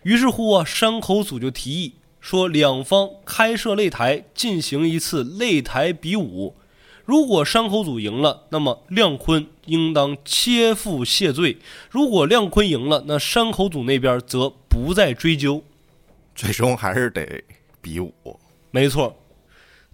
[0.05, 1.95] 于是乎啊，山口组就提议。
[2.21, 6.57] 说两方开设擂台，进行一次擂台比武。
[7.05, 11.57] 如果山口组赢了，那么亮坤应当切腹谢罪；
[11.91, 15.65] 如果亮坤赢了，那山口组那边则不再追究。
[16.35, 17.43] 最终还是得
[17.81, 18.13] 比武。
[18.71, 19.17] 没错。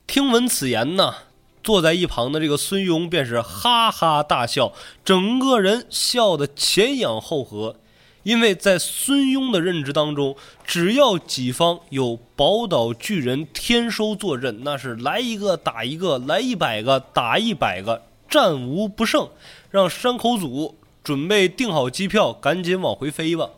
[0.06, 1.14] 听闻此言呢，
[1.62, 4.72] 坐在一旁的这个孙庸便是哈哈大笑，
[5.04, 7.76] 整个人笑得前仰后合。
[8.24, 19.28] 因为在孙庸的认知当中，只要己方有宝岛巨人天收坐镇，那是来一个打一个，来一百个打一百个，战无不胜。
[19.70, 23.50] 让山口组准备订好机票，赶紧往回飞吧。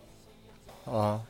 [0.85, 1.21] 啊，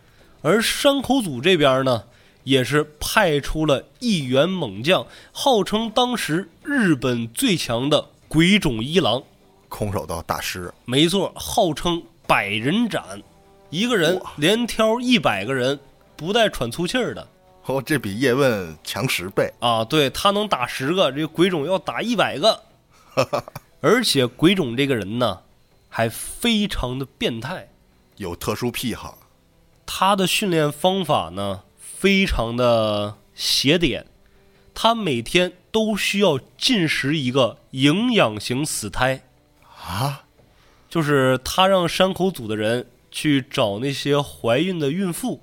[0.42, 2.04] 而山口组这边呢，
[2.44, 9.22] 也是派出了一员猛将，号称当时日本最强的鬼冢一郎，
[9.68, 10.72] 空手道大师。
[10.86, 12.02] 没错，号称。
[12.26, 13.22] 百人斩，
[13.70, 15.78] 一个人连挑一百个人，
[16.16, 17.26] 不带喘粗气儿的。
[17.66, 19.84] 哦，这比叶问强十倍啊！
[19.84, 22.62] 对他能打十个，这鬼冢要打一百个。
[23.80, 25.42] 而且鬼冢这个人呢，
[25.88, 27.68] 还非常的变态，
[28.16, 29.18] 有特殊癖好。
[29.84, 34.06] 他的训练方法呢，非常的邪典。
[34.74, 39.22] 他每天都需要进食一个营养型死胎
[39.86, 40.25] 啊。
[40.96, 45.42] 就是他让山口组的人去找那些怀孕的孕妇，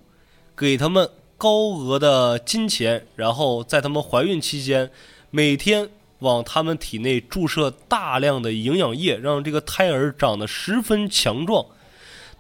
[0.58, 4.90] 给他们高额的金钱，然后在他们怀孕期间，
[5.30, 5.88] 每天
[6.18, 11.64] 往他们体内注射大量的营养液，让这个胎儿长得十分强壮。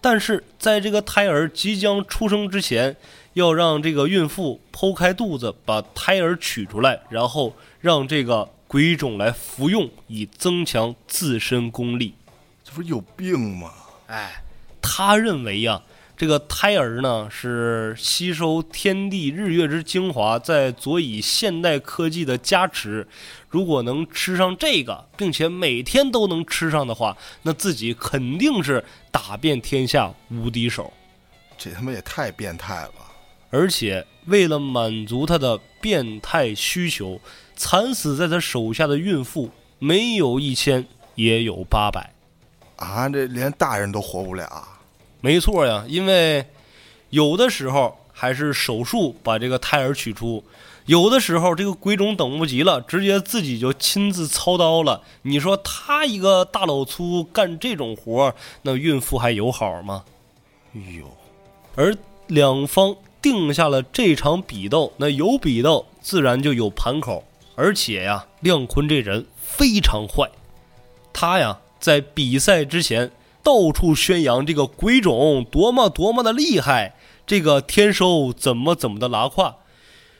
[0.01, 2.95] 但是在这个胎儿即将出生之前，
[3.33, 12.15] 要让这个孕妇剖开肚子，把胎儿取出来，然后让这个鬼种来服用，以增强自身功力。
[12.73, 13.71] 不是有病吗？
[14.07, 14.43] 哎，
[14.81, 15.81] 他认为呀，
[16.17, 23.07] 这个胎儿呢是吸收天地日月之精华，在佐以现代科技的加持。
[23.49, 30.91] 如果能吃上这个，并且每天都能吃上的话，那自己肯定是打遍天下无敌手。
[31.57, 32.93] 这他妈也太变态了！
[33.51, 37.21] 而且为了满足他的变态需求，
[37.55, 42.12] 惨死在他手下的孕妇没有一千也有八百。
[42.83, 44.47] 啊，这连大人都活不了，
[45.21, 45.85] 没错呀。
[45.87, 46.45] 因为
[47.09, 50.43] 有的时候还是手术把这个胎儿取出，
[50.85, 55.01] 有的时候这个鬼种等不及了，直接自己就亲自操刀了。
[55.21, 60.03] 你说他一个大老粗干这种活那孕妇还有好吗？
[60.75, 61.05] 哎呦，
[61.75, 61.95] 而
[62.27, 67.23] 两方定下了这场比斗，那有比斗自然就有盘口，
[67.55, 70.29] 而且呀，亮坤这人非常坏，
[71.13, 73.11] 他呀在比赛之前
[73.43, 76.95] 到处宣扬这个鬼冢多么多么的厉害，
[77.27, 79.57] 这个天收怎么怎么的拉胯，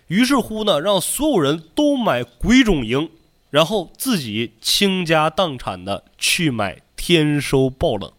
[0.07, 3.09] 于是乎呢，让所有人都买鬼冢赢，
[3.49, 8.11] 然后自己倾家荡产的去买天收爆冷。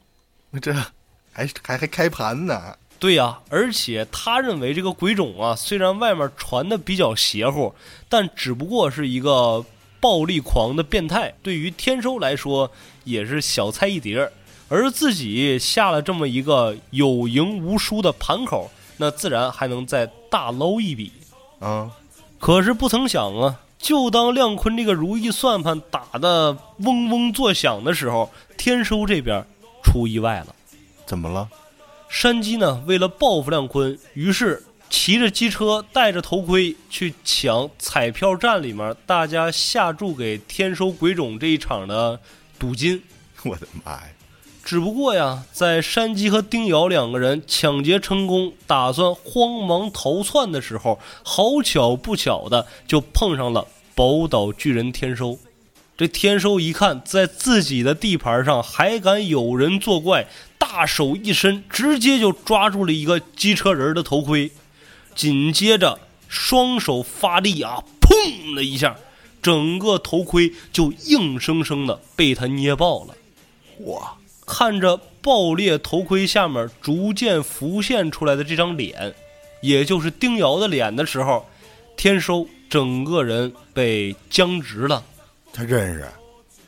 [0.63, 2.79] 这还还还开盘呢？
[2.99, 7.75] 对呀、而且他认为这个鬼冢啊，虽然外面传的比较邪乎，
[8.09, 9.63] 但只不过是一个
[10.01, 12.71] 暴力狂的变态，对于天收来说
[13.05, 14.33] 也是小菜一碟儿。
[14.69, 21.13] 而自己下了这么一个有赢无输的盘口，那自然还能再大捞一笔。
[21.61, 21.91] 啊，
[22.39, 29.45] 可是不曾想啊，就当亮坤这个如意算盘打得嗡嗡作响的时候，天收这边
[29.83, 30.55] 出意外了。
[31.07, 31.49] 怎么了？
[32.09, 42.19] 山鸡呢，为了报复亮坤，于是骑着机车，戴着头盔去抢彩票站里面大家下注给天收鬼冢这一场的
[42.59, 43.03] 赌金。
[43.45, 44.09] 我的妈呀！
[44.65, 55.39] 只不过呀，在山鸡和丁瑶两个人抢劫成功，打算慌忙逃窜的时候，好巧不巧的就碰上了宝岛巨人天收。
[55.99, 60.27] 这天收一看，在自己的地盘上还敢有人作怪，
[60.59, 64.51] 大手一伸，直接就抓住了一个机车人的头盔，
[65.15, 68.97] 紧接着双手发力啊，砰的一下，
[69.45, 73.15] 整个头盔就硬生生的被他捏爆了。
[73.81, 74.15] 哇，
[74.47, 79.15] 看着爆裂头盔下面逐渐浮现出来的这张脸，
[79.61, 81.47] 也就是丁瑶的脸的时候，
[81.95, 85.05] 天收整个人被僵直了，
[85.53, 86.09] 他认识？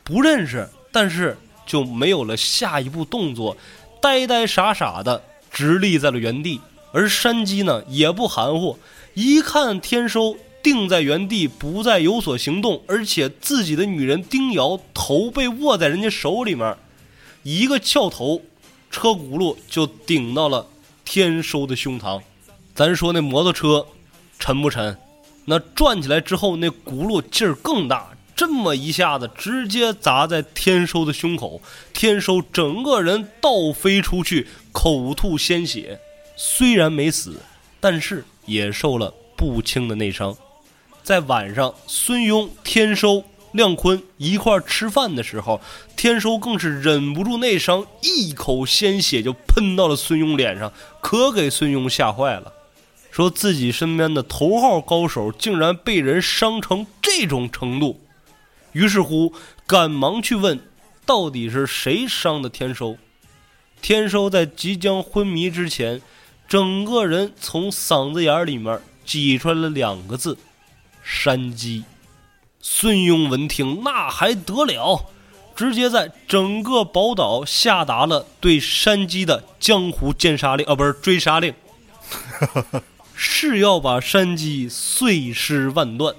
[0.03, 3.57] 不认识，但是就没有了下一步动作，
[3.99, 6.61] 呆呆傻傻的直立在了原地。
[6.91, 8.77] 而山鸡呢也不含糊，
[9.15, 10.37] 一看天收
[10.67, 16.75] 定在原地，不再有所行动，而且自己的女人丁瑶头被握在人家手里面，
[17.43, 18.41] 一个翘头，
[18.91, 20.67] 车轱辘就顶到了
[21.05, 22.21] 天收的胸膛。
[22.75, 23.87] 咱说那摩托车
[24.37, 24.97] 沉不沉？
[25.45, 31.61] 那转起来之后，那轱辘劲儿更大，这么一下子直接砸在天收的胸口，
[31.93, 35.97] 天收整个人倒飞出去，口吐鲜血。
[36.35, 37.37] 虽然没死，
[37.79, 40.35] 但是也受了不轻的内伤。
[41.07, 45.61] 在晚上，孙庸、天收、亮坤一块吃饭的时候，
[45.95, 52.51] 天收更是忍不住内伤，一口鲜血就喷到了孙庸脸上，可给孙庸吓坏了。
[53.09, 58.01] 说自己身边的头号高手竟然被人伤成这种程度，
[58.73, 59.31] 于是乎
[59.65, 60.59] 赶忙去问，
[61.05, 62.97] 到底是谁伤的天收？
[63.81, 66.01] 天收在即将昏迷之前，
[66.49, 70.37] 整个人从嗓子眼里面挤出来了两个字：
[71.09, 71.85] 山鸡。
[72.59, 75.05] 孙庸闻听，那还得了？
[75.55, 81.53] 直接在整个宝岛下达了对山鸡的江湖奸杀令啊，不是追杀令。
[83.15, 86.13] 是要把山鸡碎尸万段。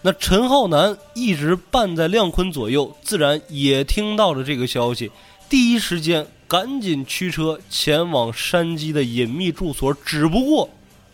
[0.00, 5.12] 那陈浩南一直伴在亮坤左右，自然也听到了这个消息，
[5.48, 9.94] 第一时间赶紧驱车前往山鸡的隐秘住所。
[10.04, 10.70] 只不过，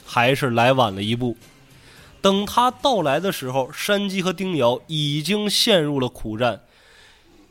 [0.06, 1.36] 还是来晚了一步。
[2.20, 6.62] 等他到来的时候，山鸡和丁瑶已经陷入了苦战，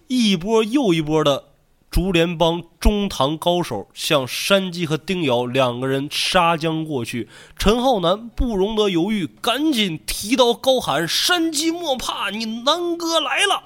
[0.08, 1.46] 一波又一波的
[1.90, 7.30] 竹联帮中堂高手向山鸡和丁瑶两个人杀将过去。
[7.58, 13.64] 陈浩南不容得犹豫，赶紧提刀高喊：“山鸡莫怕，你南哥来了！”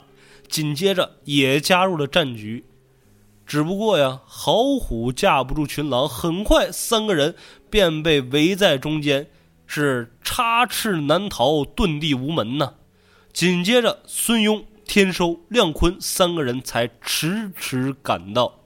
[0.47, 2.65] 紧接着也加入了战局。
[3.45, 7.35] 只不过呀，好虎架不住群狼，很快三个人
[7.69, 9.27] 便被围在中间，
[9.73, 12.73] 是插翅难逃，遁地无门呐。
[13.31, 18.65] 紧接着，孙庸、天收、亮坤三个人才迟迟赶到。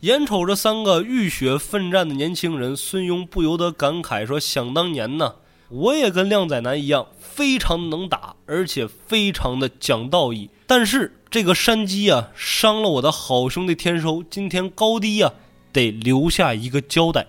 [0.00, 5.36] 眼瞅着三个浴血奋战的年轻人，孙庸不由得感慨说：“想当年呢，
[5.68, 10.50] 我也跟靓仔男一样，非常能打，而且非常的讲道义。
[10.66, 15.32] 但是这个山鸡啊，伤了我的好兄弟天收，今天高低呀、
[15.72, 17.28] 得留下一个交代。”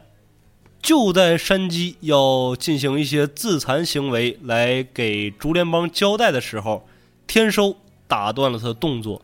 [0.85, 6.87] 就在山鸡要进行一些自残行为来给竹联帮交代的时候，
[7.25, 7.75] 天收
[8.07, 9.19] 打断了他的动作，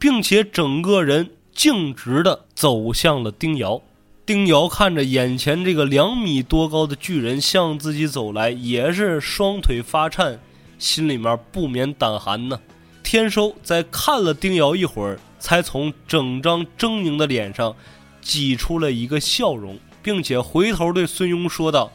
[0.00, 3.80] 并且整个人径直的走向了丁瑶。
[4.26, 10.40] 丁瑶看着眼前这个两米多高的巨人向自己走来，也是双腿发颤，
[10.76, 12.60] 心里面不免胆寒呢。
[13.04, 17.76] 天收在看了丁瑶一会儿，才从整张狰狞的脸上
[18.20, 21.90] 挤出了一个笑容，并且回头对孙庸说道：“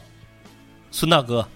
[0.92, 1.48] 孙大哥，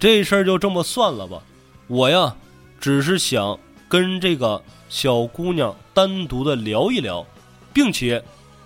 [0.00, 1.40] 这事儿就这么算了吧。
[1.86, 2.34] 我呀，
[2.80, 3.56] 只是想
[3.88, 7.24] 跟这个小姑娘单独的聊一聊，
[7.72, 8.20] 并且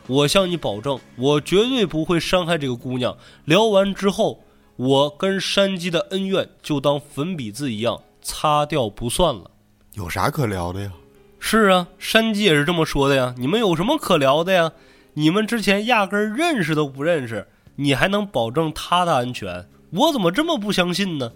[0.07, 3.14] 我向你保证，我绝对不会伤害这个姑娘。
[3.45, 4.43] 聊完之后，
[4.76, 9.51] 我跟山鸡的恩怨就当粉笔字一样擦掉不算了。
[9.93, 10.91] 有啥可聊的呀？
[11.39, 13.34] 是啊，山鸡也是这么说的呀。
[13.37, 14.72] 你们有什么可聊的呀？”
[15.18, 19.66] 你们之前压根认识都不认识，你还能保证他的安全？
[19.90, 21.32] 我怎么这么不相信呢？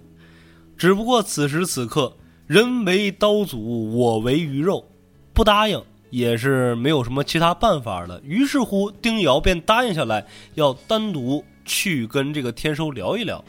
[0.76, 2.14] 只不过此时此刻，
[2.46, 4.86] 人为刀俎，我为鱼肉，
[5.32, 8.20] 不答应也是没有什么其他办法了。
[8.22, 10.26] 于是乎，丁瑶便答应下来，
[10.56, 13.42] 要单独去跟这个天收聊一聊。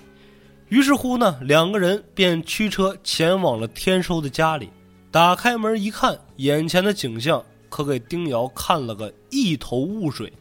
[0.70, 4.70] 于是乎呢，两个人便驱车前往了天收的家里。
[5.12, 7.44] 打开门一看，眼前的景象。
[7.72, 10.32] 可给丁瑶看了个一头雾水。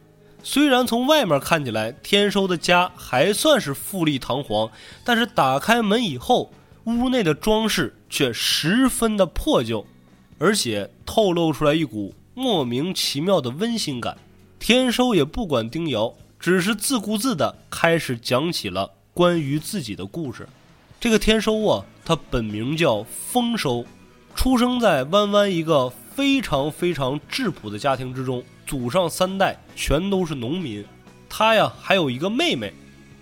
[0.43, 4.69] 虽然从外面看起来天收的家还算是富丽堂皇，
[5.05, 6.51] 但是打开门以后，
[6.83, 9.85] 屋内的装饰却十分的破旧，
[10.39, 14.17] 而且透露出来一股莫名其妙的温馨感。
[14.59, 20.49] 天收也不管丁瑶，只是自顾自的开始讲起了关于自己的故事。
[20.99, 23.85] 这个天收啊，他本名叫丰收，
[24.35, 25.93] 出生在弯弯一个。
[26.13, 30.83] 非常非常质朴的家庭之中，祖上三代全都是农民，
[31.29, 32.73] 他呀还有一个妹妹，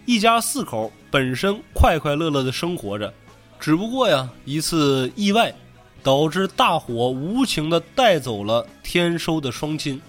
[0.06, 3.14] 一家四口本身快快乐乐的生活着，
[3.60, 5.54] 只不过呀一次意外，
[6.02, 10.02] 导致大火无情的带走了天收的双亲，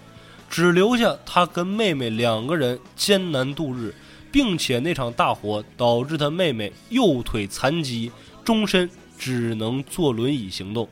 [0.49, 3.95] 只留下他跟妹妹两个人艰难度日，
[4.33, 8.11] 并且那场大火导致他妹妹右腿残疾，
[8.45, 10.89] 终身只能坐轮椅行动，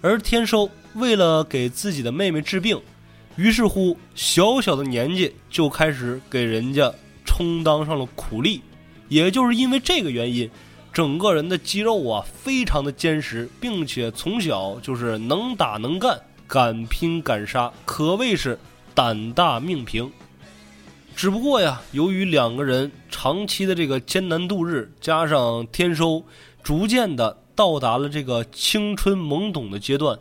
[0.00, 0.70] 而天收。
[0.94, 2.80] 为了给自己的妹妹治病，
[3.36, 6.92] 于是乎小小的年纪就开始给人家
[7.24, 8.60] 充当上了苦力。
[9.08, 10.50] 也就是因为这个原因，
[10.92, 18.58] 整个人的肌肉啊非常的坚实，并且从小就是能打能干、敢拼敢杀，可谓是
[18.94, 20.10] 胆大命平。
[21.14, 26.24] 只不过呀，由于两个人长期的这个艰难度日，加上天收
[26.62, 30.16] 逐渐的到达了这个青春懵懂的阶段。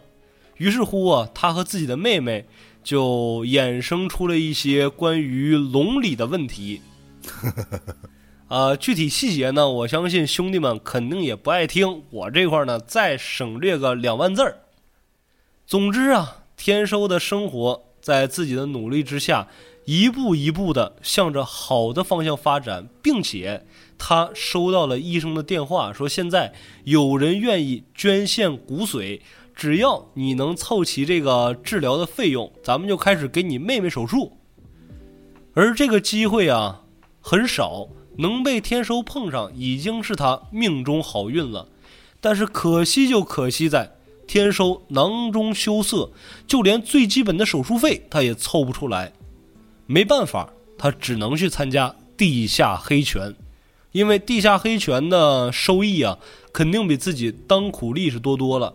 [0.56, 2.48] 于是乎啊，他和自己的妹妹
[2.84, 6.82] 就衍生出了一些关于龙里的问题。
[8.48, 14.58] 啊， 具体细节呢，我相信兄弟们肯定也不爱听，我这块呢再省略个两万字儿。
[15.68, 19.48] 总之啊，天收的生活在自己的努力之下，
[19.86, 23.64] 一步一步的向着好的方向发展，并且
[23.98, 29.22] 他收到了医生的电话，说现在有人愿意捐献骨髓。
[29.56, 34.38] 只要你能凑齐这个治疗的费用，咱们就开始给你妹妹手术。
[35.56, 36.84] 而这个机会啊，
[37.20, 37.88] 很少
[38.20, 41.68] 能被天收碰上，已经是他命中好运了。
[42.22, 43.96] 但是可惜就可惜在
[44.28, 46.12] 天收囊中羞涩，
[46.46, 49.14] 就连最基本的手术费他也凑不出来。
[49.88, 53.34] 没办法，他只能去参加地下黑拳，
[53.92, 56.18] 因为地下黑拳的收益啊，
[56.52, 58.74] 肯定比自己当苦力是多多了。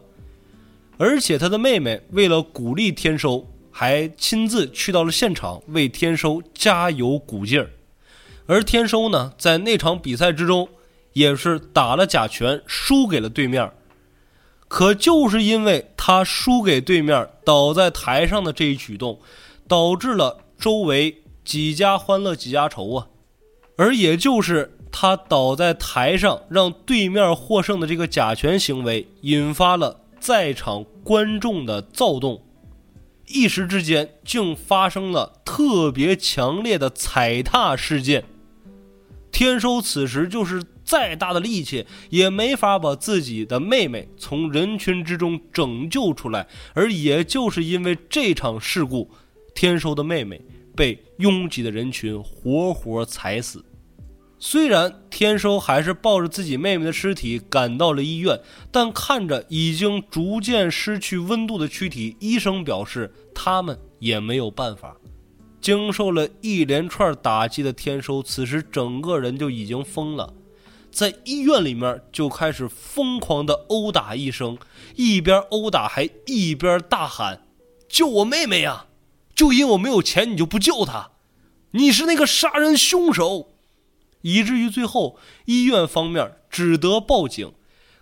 [0.99, 7.71] 而且他的妹妹为了鼓励天收，还亲自去到了现场为天收加油鼓劲儿。
[8.47, 10.69] 而天收呢，在那场比赛之中，
[11.13, 13.71] 也是打了假拳，输给了对面。
[14.69, 19.21] 可就是因为他输给对面，倒在台上的这一举动，
[19.69, 23.07] 导致了周围几家欢乐几家愁啊。
[23.77, 29.99] 而也就是他倒在台上，让对面获胜的这个假拳行为，引发了。
[30.21, 32.45] 在场观众的躁动，
[33.27, 38.23] 一时之间竟发生了特别强烈的踩踏事件。
[39.33, 49.11] 天收此时就是再大的力气也没法把自己的妹妹从人群之中拯救出来，而也就是因为这场事故，
[49.57, 50.41] 天收的妹妹
[50.77, 53.65] 被拥挤的人群活活踩死。
[54.45, 58.41] 虽然天收还是抱着自己妹妹的尸体赶到了医院，
[58.73, 64.97] 但看着已经逐渐失去温度的躯体，医生表示他们也没有办法。
[65.61, 70.35] 经受了一连串打击的天收，此时整个人就已经疯了，
[70.91, 74.59] 在医院里面就开始疯狂的殴打医生，
[74.97, 77.47] 一边殴打还一边大喊
[77.89, 78.87] ：“救我妹妹呀！
[79.37, 81.13] 就因为我没有钱，你就不救她？
[81.71, 83.51] 你是那个杀人凶手！”
[84.23, 87.53] 以至于最后，医院方面只得报警。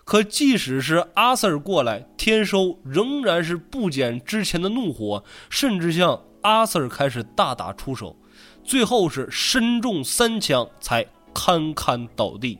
[0.04, 8.16] 可即使是阿 Sir 过来，天收仍然是不减之前的怒火，甚至向阿 Sir 开始大打出手。
[8.64, 12.58] 最后是身中三枪才堪堪倒地。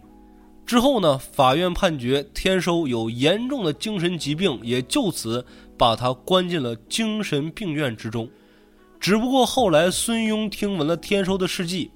[0.64, 5.44] 之后呢，法院判决天收有严重的精神疾病，也就此
[5.76, 8.30] 把他关进了精神病院之中。
[9.00, 11.90] 只不过后来孙庸听闻了天收的事迹，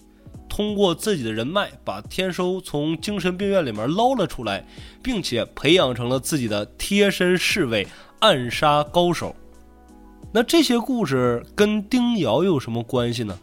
[0.54, 4.64] 通过自己的人脉，把天收从精神病院里面捞了出来，
[5.02, 7.84] 并且培养成了自己的贴身侍卫、
[8.20, 9.34] 暗杀高手。
[10.32, 13.36] 那这些故事跟丁瑶有什么关系呢？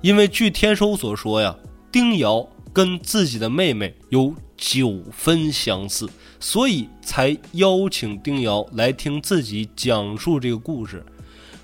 [0.00, 1.56] 因为据天收所说呀，
[1.92, 11.06] 丁瑶跟自己的妹妹有九分相似，所以才邀请丁瑶来听自己讲述这个故事。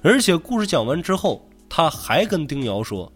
[0.01, 3.13] 而且故事讲完之后，他还跟丁瑶说：“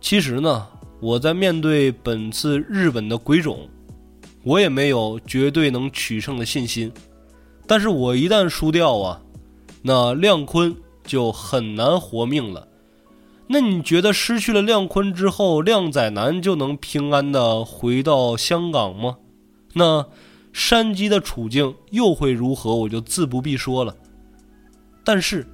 [0.00, 0.68] 其实呢，
[1.02, 3.68] 我在面对本次日本的鬼冢，
[4.44, 6.92] 我也没有绝对能取胜的信心。
[7.66, 9.20] 但是我一旦输掉啊。”
[9.84, 12.68] 那亮坤就很难活命了。
[13.48, 19.16] 那你觉得失去了亮坤之后，亮仔男就能平安的回到香港吗？
[19.72, 20.06] 那
[20.52, 22.76] 山鸡的处境又会如何？
[22.76, 23.96] 我就自不必说了。
[25.02, 25.44] 但是，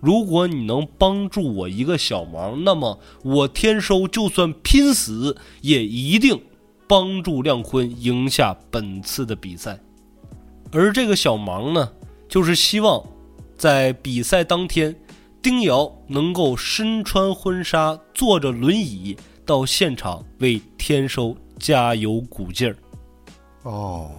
[0.00, 6.40] 如果你能帮助我一个小忙，那么我天收就算拼死，也一定
[6.86, 9.78] 帮助亮坤赢下本次的比赛。
[10.72, 11.92] 而这个小忙呢，
[12.28, 13.02] 就是希望。
[13.56, 14.94] 在比赛当天，
[15.40, 19.16] 丁瑶能够身穿婚纱，坐着轮椅
[19.46, 22.76] 到现场为天收加油鼓劲儿。
[23.62, 24.10] 哦，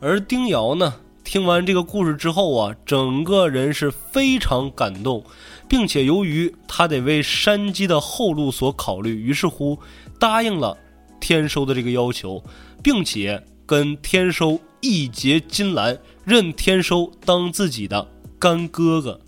[0.00, 0.92] 而丁瑶呢，
[1.24, 5.24] 听完这个故事之后啊，整个人是非常感动，
[5.68, 9.78] 并且由于他得为山鸡的后路所考虑，于是乎
[10.18, 10.76] 答应了
[11.20, 12.42] 天收的这个要求，
[12.82, 18.08] 并且跟天收义结金兰，认天收当自己的。
[18.38, 19.20] 干哥哥，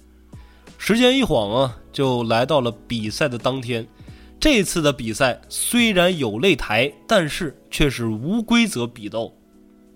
[0.76, 3.86] 时间一晃啊，就来到了比赛的当天。
[4.40, 9.32] 这次的比赛虽然有擂台，但是却是无规则比斗，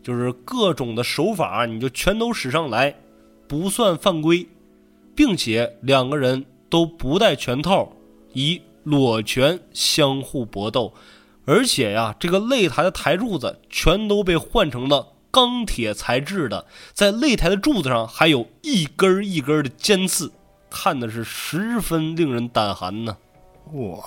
[0.08, 2.94] 就是各种的手法你就全都使上来，
[3.46, 4.48] 不算犯规，
[5.14, 7.92] 并且两个人都不戴拳套，
[8.32, 10.94] 以裸拳相互搏斗，
[11.44, 15.08] 而且呀，这个擂台的台柱子全都被换成了。
[15.30, 20.32] 钢铁材质的，在擂台的柱子上还有一根一根的尖刺，
[20.70, 23.18] 看的是十分令人胆寒呢。
[23.74, 24.02] 哇！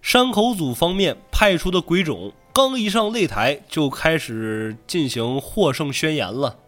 [0.00, 6.58] 山口组方面派出的鬼冢刚一上擂台，就开始进行获胜宣言了，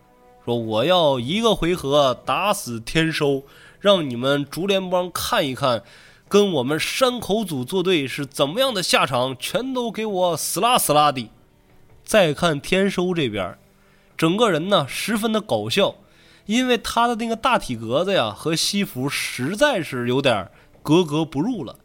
[0.43, 3.43] 说我要一个回合打死天收，
[3.81, 5.83] 让你们竹联帮看一看，
[6.27, 11.29] 跟我们山口组作对是怎么样的下场，全都给我死啦死啦的。
[12.03, 13.59] 再看天收这边，
[14.17, 15.97] 整个人呢十分的搞笑，
[16.47, 20.51] 因为他的那个大体格子呀和西服实在是有点
[20.83, 21.77] 格格不入了。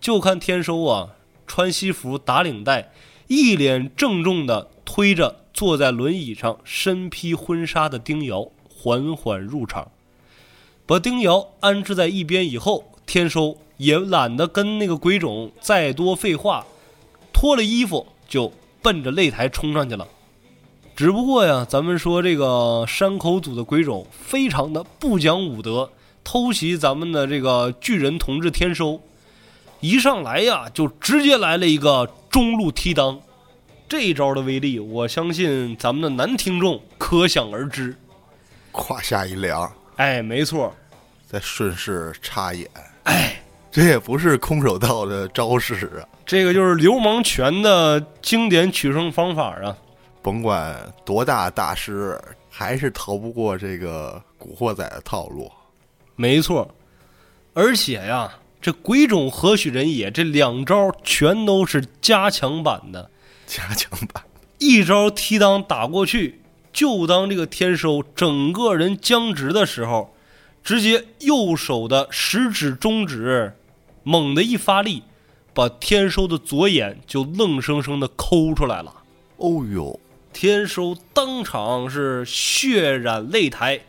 [0.00, 1.10] 就看天收啊，
[1.46, 2.92] 穿西服打领带，
[3.26, 9.90] 一脸郑重的推着坐在轮椅上身披婚纱的丁瑶缓缓入场，
[10.86, 16.66] 把丁瑶安置在一边以后，天收也懒得跟那个鬼冢再多废话，
[17.32, 18.52] 脱了衣服就。
[18.84, 20.06] 奔着擂台冲上去了，
[20.94, 25.88] 只不过呀，咱们说这个山口组的鬼冢非常的不讲武德，
[26.22, 29.00] 偷袭咱们的这个巨人同志天收，
[29.84, 33.20] 一上来呀就直接来了一个中路踢裆，
[33.86, 37.94] 这一招的威力，我相信咱们的男听众可想而知。
[38.72, 40.74] 胯下一凉，哎，没错，
[41.26, 42.66] 再顺势插眼，
[43.02, 43.36] 哎。
[43.70, 49.76] 这也不是空手道的招式啊，这个就是流氓拳的经典取胜方法啊！
[50.22, 50.74] 甭管
[51.04, 52.18] 多大大师，
[52.48, 55.50] 还是逃不过这个古惑仔的套路。
[56.16, 56.72] 没错，
[57.52, 58.32] 而且呀，
[58.64, 60.10] 这鬼冢何许人也？
[60.10, 63.10] 这两招全都是加强版的，
[63.46, 64.24] 加强版。
[64.56, 66.40] 一招踢裆打过去，
[66.72, 70.14] 就当这个天收整个人僵直的时候，
[70.62, 73.52] 直接右手的食指、中指。
[74.02, 75.02] 猛地一发力，
[75.52, 78.94] 把天收的左眼就愣生生的抠出来了。
[79.36, 80.00] 哦呦！
[80.32, 83.80] 天收当场是血染擂台，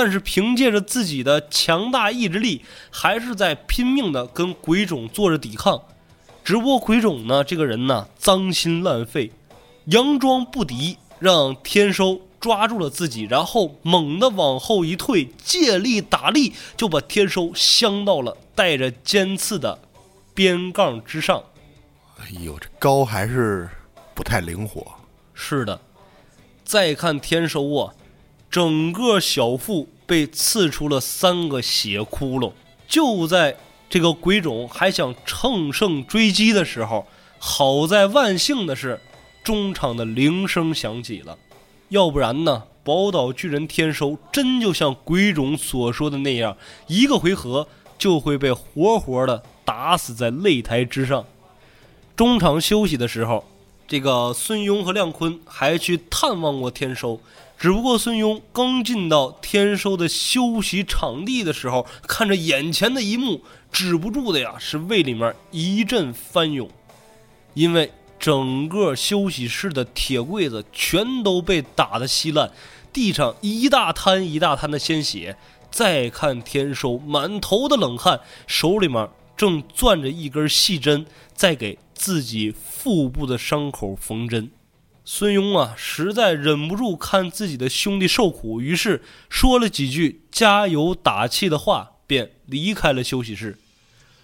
[0.00, 5.82] 但是凭借着自己的强大意志力，还是在拼命的跟鬼冢做着抵抗。
[6.44, 9.32] 只不过鬼冢呢，这个人呢，脏心烂肺，
[9.88, 12.20] 佯装不敌，让天收。
[12.38, 19.76] 抓住了自己，然后猛地往后一退，借力打力，就把天收镶到了带着尖刺的
[20.32, 21.42] 边杠之上。
[22.20, 23.68] 哎呦，这高还是
[24.14, 24.86] 不太灵活。
[25.34, 25.80] 是的，
[26.62, 27.92] 再看天收啊，
[28.50, 32.52] 整个小腹被刺出了三个血窟窿，
[32.86, 33.56] 就在
[33.90, 37.06] 这个鬼冢还想乘胜追击的时候，
[37.38, 39.00] 好在万幸的是，
[39.44, 41.38] 中场的铃声响起了，
[41.90, 47.68] 要不然呢，宝岛巨人天收真就像鬼冢所说的那样，一个回合
[47.98, 51.24] 就会被活活的打死在擂台之上。
[52.16, 53.44] 中场休息的时候，
[53.86, 57.20] 这个孙庸和亮坤还去探望过天收。
[57.58, 63.42] 只不过孙庸刚进到天收的休息场地的时候，看着眼前的一幕，
[63.72, 66.70] 止不住的呀是胃里面一阵翻涌，
[67.54, 72.52] 因为整个休息室的铁柜子全都被打得稀烂，
[72.92, 75.36] 地上一大滩一大滩的鲜血。
[75.70, 79.06] 再看天收满头的冷汗，手里面
[79.36, 81.04] 正攥着一根细针，
[81.34, 84.50] 在给自己腹部的伤口缝针。
[85.10, 93.56] 孙庸啊，实在忍不住看自己的兄弟受苦，于是说了几句加油打气的话，便离开了休息室。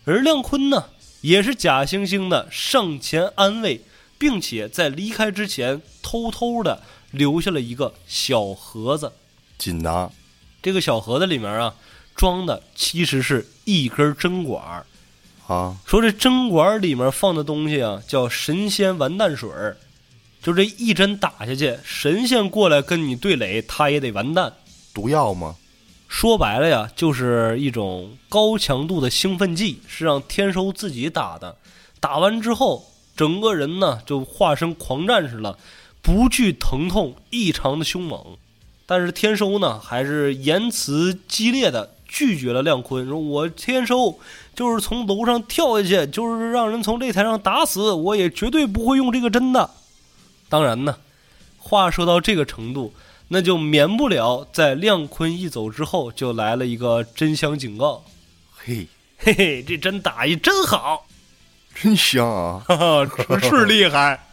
[0.05, 0.91] 而亮坤呢，
[1.23, 3.81] 也是假惺惺的上前安慰，
[4.19, 6.83] 并且在离开之前偷偷的
[7.13, 9.11] 留下了一个小盒子。
[9.57, 10.13] 锦囊，
[10.61, 11.75] 这个小盒子里面啊，
[12.15, 14.85] 装的其实是一根针管
[15.47, 15.79] 啊。
[15.87, 19.79] 说这针管里面放的东西啊，叫神仙完蛋水儿。
[20.45, 24.53] 就这一针打下去，神仙过来跟你对垒，他也得完蛋。
[24.93, 25.57] 毒药吗？
[26.07, 31.57] 说白了呀，就是一种高强度的兴奋剂，是让天收自己打的。
[31.99, 35.59] 打完之后，整个人呢就化身狂战士了，
[36.03, 38.37] 不惧疼痛，异常的凶猛。
[38.85, 44.19] 但是天收呢，还是言辞激烈的拒绝了亮坤，说我天收
[44.55, 49.71] 就是从楼上跳下去，就是让人从擂台上打死，我也绝对不会用这个针的。
[50.55, 50.99] 当然呢，
[51.59, 52.95] 话说到这个程度，
[53.27, 58.05] 那就免不了在亮坤一走之后，就来了一个真香警告。
[58.55, 58.87] 嘿，
[59.19, 61.09] 嘿嘿，这针打一真好，
[61.75, 62.63] 真香啊！
[62.69, 64.29] 哈哈，是厉害。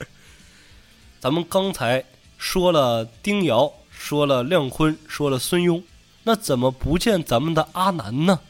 [1.19, 2.05] 咱们刚才
[2.37, 5.81] 说了丁瑶，说了亮坤，说了孙庸，
[6.25, 8.41] 那怎么不见咱们的阿南呢？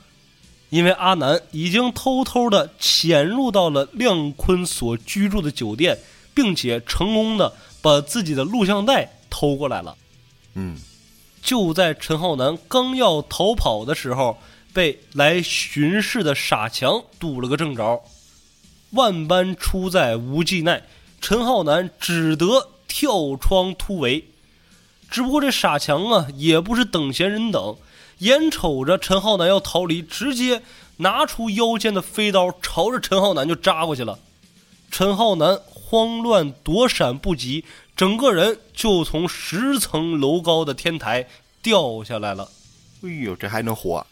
[0.71, 5.97] 因为阿南已经偷偷的潜入到了亮坤所居住的酒店。
[6.33, 9.97] 并且成功的把自己的录像带偷过来了。
[10.53, 10.77] 嗯，
[11.41, 14.37] 就在陈浩南刚要逃跑的时候，
[14.73, 18.01] 被来巡视的傻强堵了个正着。
[18.91, 20.83] 万般出在无计奈，
[21.21, 24.25] 陈浩南只得跳窗突围。
[25.09, 27.77] 只不过这傻强啊，也不是等闲人等，
[28.19, 30.61] 眼瞅着陈浩南要逃离，直接
[30.97, 34.19] 拿出腰间的飞刀，朝着陈浩南就扎过去了。
[34.89, 35.59] 陈浩南。
[35.91, 37.65] 慌乱躲闪不及，
[37.97, 41.27] 整个人就从十层楼高的天台
[41.61, 42.49] 掉下来了。
[43.03, 44.07] 哎呦，这还能活？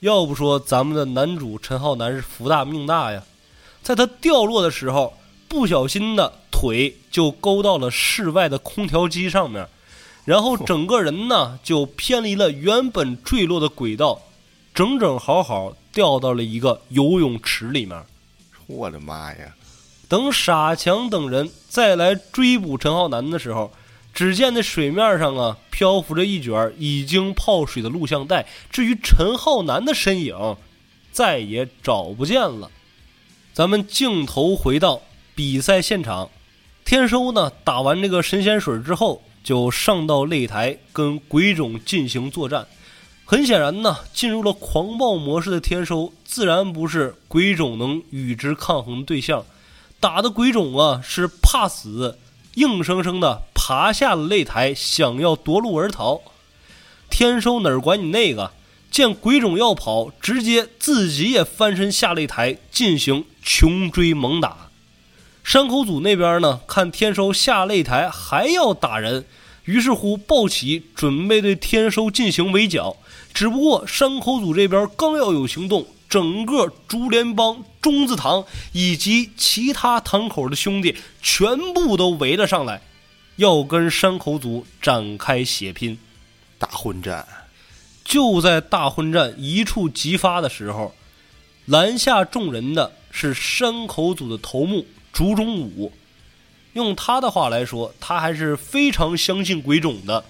[0.00, 3.24] 要不说咱们的男主陈浩南是福大命大呀，
[3.82, 5.14] 在他掉落的时候，
[5.48, 9.66] 不小心的腿就勾到了室外的空调机上面，
[10.26, 14.20] 然后整个人呢就偏离了原本坠落的轨道，
[14.74, 18.04] 整整好好掉到了一个游泳池里面。
[18.66, 19.54] 我的妈呀！
[20.12, 23.72] 等傻强等人再来追捕陈浩南的时候，
[24.12, 28.46] 只见那水面上啊漂浮着一卷已经泡水的录像带。
[28.70, 30.58] 至于陈浩南的身影，
[31.12, 32.70] 再也找不见了。
[33.54, 35.00] 咱们镜头回到
[35.34, 36.28] 比赛现场，
[36.84, 42.66] 天收呢打完这个神仙水之后，就上到擂台跟鬼冢进行作战。
[43.24, 49.42] 很显然呢，进入了狂暴模式的天收，自然不是鬼冢能与之抗衡的对象。
[50.02, 52.18] 打的鬼冢啊是怕死，
[52.54, 56.20] 硬生生的爬下了擂台，想要夺路而逃。
[57.08, 58.50] 天收哪管你那个，
[58.90, 64.70] 见鬼冢要跑，直接自己也翻身下擂台进行穷追猛打。
[65.44, 69.24] 山口组那边呢，看天收下擂台还要打人，
[69.66, 72.96] 于是乎抱起准备对天收进行围剿。
[73.32, 75.86] 只不过山口组这边刚要有行动。
[76.12, 82.82] 整个竹联帮、中字堂以及其他堂口的兄弟全部都围了上来，
[83.36, 85.98] 要跟山口组展开血拼、
[86.58, 87.26] 大混战。
[88.04, 90.94] 就在大混战一触即发的时候，
[91.64, 94.84] 拦下众人的是山口组的头目
[95.14, 95.90] 竹中武。
[96.74, 100.22] 用他的话来说，他还是非常相信鬼冢的。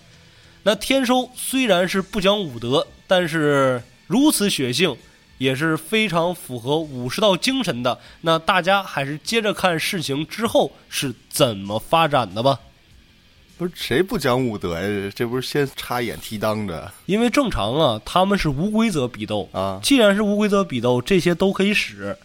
[0.63, 4.97] 那天收虽然是不讲武德，但是如此血性。
[5.43, 7.99] 也是非常符合武士道精神的。
[8.21, 12.61] 那大家还是接着看事情之后是怎么发展的吧。
[13.59, 15.13] 不是谁不讲武德呀？
[15.15, 19.79] 这不是先插眼踢裆着因为正常啊，他们是无规则比斗，啊？
[19.83, 22.17] 既然是无规则比斗，这些都可以使。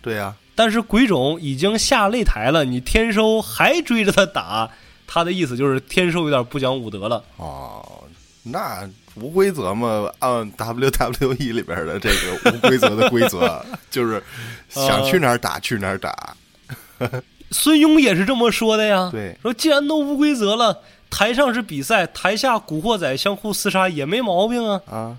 [0.00, 4.70] 对呀、但是鬼冢已经下擂台了，你天收还追着他打，
[5.06, 7.22] 他的意思就是天收有点不讲武德了。
[7.36, 8.04] 哦，
[8.48, 14.22] 那无规则嘛，按 WWE 里边的这个无规则的规则， 就是
[14.68, 16.36] 想去哪儿打去哪儿打。
[17.50, 19.08] 孙庸也是这么说的呀。
[19.10, 20.80] 对，说既然都无规则了，
[21.10, 24.80] 台上是比赛，台下古惑仔相互厮杀也没毛病啊。
[24.90, 25.18] 啊，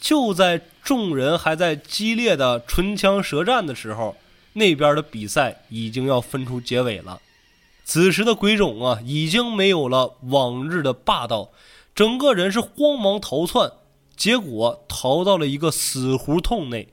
[0.00, 4.16] 就在众人还在激烈的唇枪舌战的时候，
[4.54, 7.20] 那边的比赛已经要分出结尾了。
[7.84, 11.50] 此时的鬼冢啊，已经没有了往日的霸道，
[11.94, 13.70] 整个人是慌忙逃窜，
[14.16, 16.88] 结果逃到了一个死胡同内。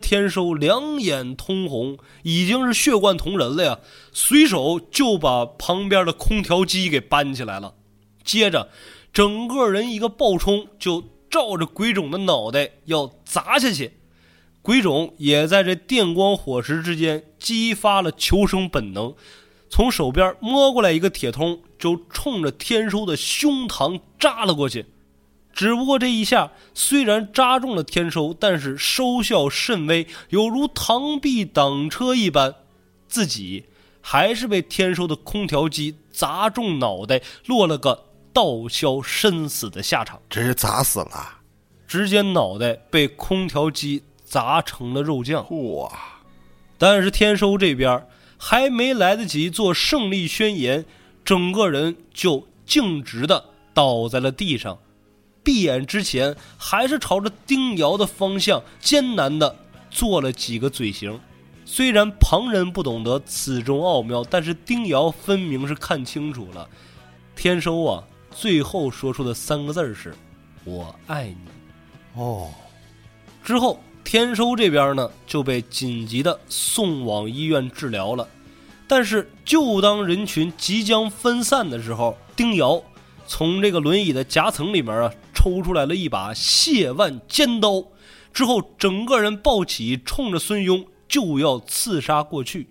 [0.00, 3.78] 天收两眼通红，已经是血贯瞳人了呀，
[4.12, 7.74] 随手就把旁边的空调机给搬起来了，
[8.24, 8.68] 接着
[9.12, 13.92] 整个人一个暴冲就照着鬼冢的脑袋要砸下去。
[14.60, 19.14] 鬼冢也在这电光火石之间激发了求生本能，
[19.72, 24.84] 从手边摸过来一个铁通，就冲着天收的胸膛扎了过去。
[25.54, 32.54] 只不过这一下虽然扎中了天收，但是收效甚微，有如螳臂挡车一般，
[33.08, 33.64] 自己
[34.02, 38.04] 还是被天收的空调机砸中脑袋，落了个
[38.34, 40.20] 倒销身死的下场。
[40.28, 41.38] 直接砸死了！
[41.86, 45.46] 直接脑袋被空调机砸成了肉酱。
[45.76, 45.90] 哇，
[46.76, 48.06] 但是天收这边
[48.44, 50.84] 还没来得及做胜利宣言，
[51.24, 54.80] 整个人就径直的倒在了地上，
[55.44, 59.54] 闭眼之前还是朝着丁瑶的方向艰难的
[59.92, 61.20] 做了几个嘴型。
[61.64, 66.68] 虽然旁人不懂得此中奥妙，但是丁瑶分明是看清楚了。
[67.36, 70.12] 天收啊，最后说出的三个字儿是
[70.66, 71.46] “我爱你”。
[72.20, 72.50] 哦，
[73.44, 78.28] 之后，天收这边呢就被紧急的送往医院治疗了。
[78.86, 82.82] 但是，就当人群即将分散的时候，丁瑶
[83.26, 87.84] 从这个轮椅的夹层里面啊抽出来了一把蟹腕尖刀，
[88.34, 92.68] 之后整个人抱起，冲着孙庸就要刺杀过去。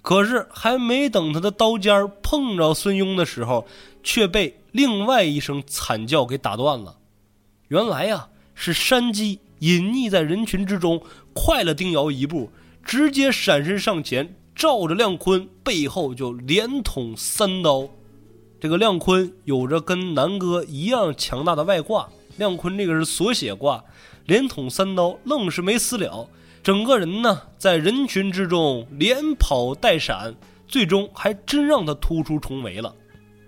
[0.00, 3.66] 可是，还没等他的刀尖碰着孙庸的时候，
[4.02, 6.96] 却被另外一声惨叫给打断了。
[7.68, 11.00] 原来呀、是山鸡隐匿在人群之中，
[11.32, 12.50] 快了丁瑶一步，
[12.84, 17.88] 直接闪身上前，照着亮坤背后就连捅三刀。
[18.60, 22.08] 这个亮坤有着跟南哥一样强大的外挂，
[22.38, 23.84] 亮坤这个是锁血挂，
[24.26, 26.28] 连捅三刀，愣是没死了。
[26.60, 30.34] 整个人呢，在人群之中连跑带闪，
[30.66, 32.92] 最终还真让他突出重围了。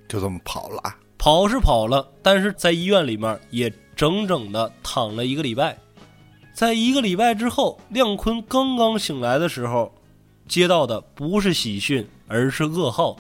[0.09, 0.81] 就这么跑了。
[1.19, 5.77] 跑是跑了，但是在医院里面也整整的躺了一个礼拜。
[6.55, 9.93] 在一个礼拜之后，亮坤刚刚醒来的时候，
[10.47, 13.17] 接到的不是喜讯，而是噩耗。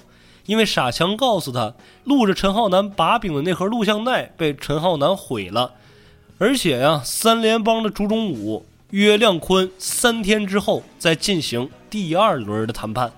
[0.46, 1.74] 因为傻强告诉他，
[2.04, 5.72] 录着陈浩南把柄的那盒录像带被陈浩南毁了，
[6.38, 13.10] 而且呀，三联帮的朱忠武约亮坤三天之后再进行第二轮的谈判。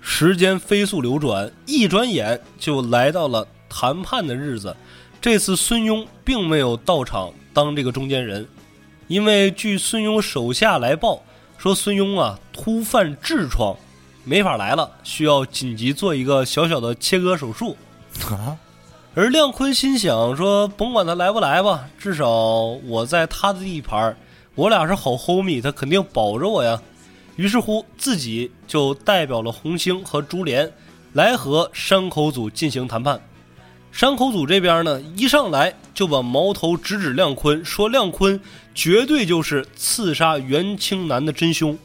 [0.00, 4.74] 时间飞速流转，一转眼就来到了谈判的日子。
[5.20, 8.46] 这次孙庸并没有到场当这个中间人，
[9.12, 11.22] 因为据孙庸手下来报
[11.58, 13.76] 说，孙庸啊突犯痔疮，
[14.24, 17.76] 没法来了，需要紧急做一个小小的切割手术。
[18.30, 18.56] 啊，
[19.14, 22.26] 而亮坤心想说，甭管他来不来吧，至少
[22.86, 24.16] 我在他的地盘，
[24.54, 26.80] 我俩是好 homie，他肯定保着我呀。
[27.36, 30.72] 于是乎，自己就代表了红星和珠帘
[31.12, 33.20] 来和山口组进行谈判。
[33.90, 38.40] 山口组这边呢，一上来就把矛头直指亮坤，说亮坤
[38.74, 41.78] 绝对就是刺杀袁清南的真凶。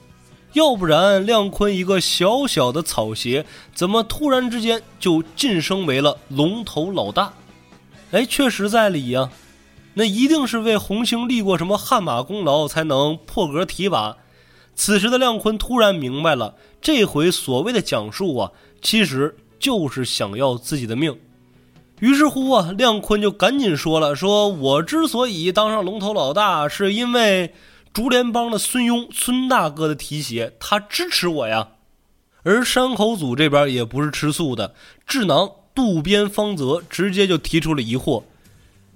[0.54, 7.34] 要不然，亮坤一个小小的草鞋，怎么突然之间就晋升为了龙头老大？
[8.12, 9.30] 哎，确实在理呀、
[9.96, 14.18] 那一定是为红星立过什么汗马功劳，才能破格提拔。
[14.74, 21.20] 此时的亮坤突然明白了，这回所谓的讲述啊，其实就是想要自己的命。
[22.00, 27.54] 于是乎啊，亮坤就赶紧说了：“说我之所以当上龙头老大，是因为
[27.92, 31.70] 竹联帮的孙庸孙大哥的提携，他支持我呀。”
[32.44, 34.74] 而山口组这边也不是吃素的，
[35.06, 38.24] 智囊渡边芳泽直接就提出了疑惑：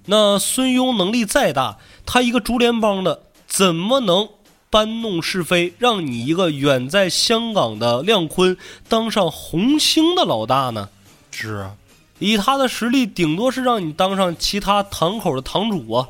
[0.06, 4.28] 那孙庸能力再大，他一个竹联帮的，怎么能
[4.70, 8.56] 搬弄是非，让你一个远在香港的亮坤
[8.88, 10.88] 当上红星的老大呢？
[11.30, 11.76] 是啊，
[12.22, 16.08] 以他的实力，顶多是让你当上其他堂口的堂主啊。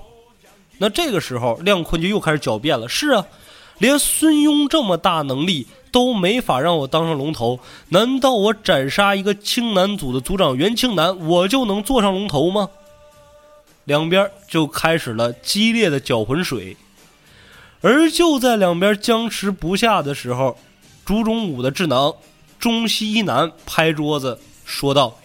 [0.76, 3.24] 那这个时候，亮坤就又开始狡辩了：是啊，
[3.78, 12.68] 连孙庸这么大能力都没法让我当上龙头，难道我斩杀一个青南组的组长袁青南，我就能坐上龙头吗？
[13.84, 16.76] 两边就开始了激烈的搅浑水。
[17.80, 20.58] 而就在两边僵持不下的时候，
[21.06, 22.14] 竹中武的智囊
[22.58, 25.16] 中西一南拍桌子说道：“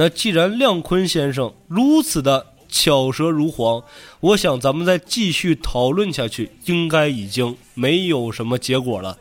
[0.00, 3.82] 那既然亮坤先生如此的巧舌如簧，
[4.20, 9.18] 我想咱们再继续讨论下去，应该已经没有什么结果了。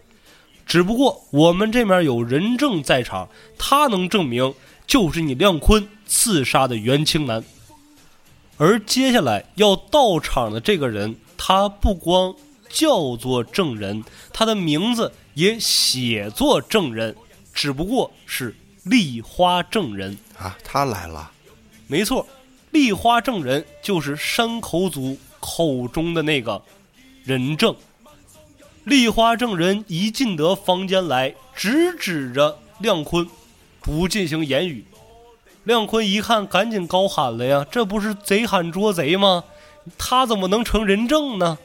[0.66, 3.28] 只不过我们这边有人证在场，
[3.58, 4.54] 他能证明
[4.88, 7.44] 就是你亮坤刺杀的袁青南。
[8.56, 12.34] 而接下来要到场的这个人。”他不光
[12.70, 17.14] 叫做证人，他的名字也写作证人，
[17.54, 18.56] 只不过是
[18.90, 20.58] 立花证人啊。
[20.64, 21.32] 他来了，
[21.88, 22.26] 没错，
[22.72, 26.62] 立花证人就是山口组口中的那个
[27.24, 27.76] 人证。
[28.86, 33.28] 立花证人一进得房间来，直指着亮坤，
[33.82, 34.84] 不进行言语。
[35.66, 39.44] 亮坤一看，赶紧高喊了呀：“这不是贼喊捉贼吗？”
[39.98, 41.58] 他怎么能成人证呢？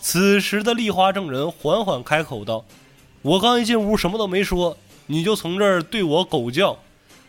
[0.00, 2.64] 此时的立花证人缓缓开口道
[3.22, 4.76] ：“我刚一进屋，什么都没说，
[5.08, 6.78] 你就从这儿对我狗叫，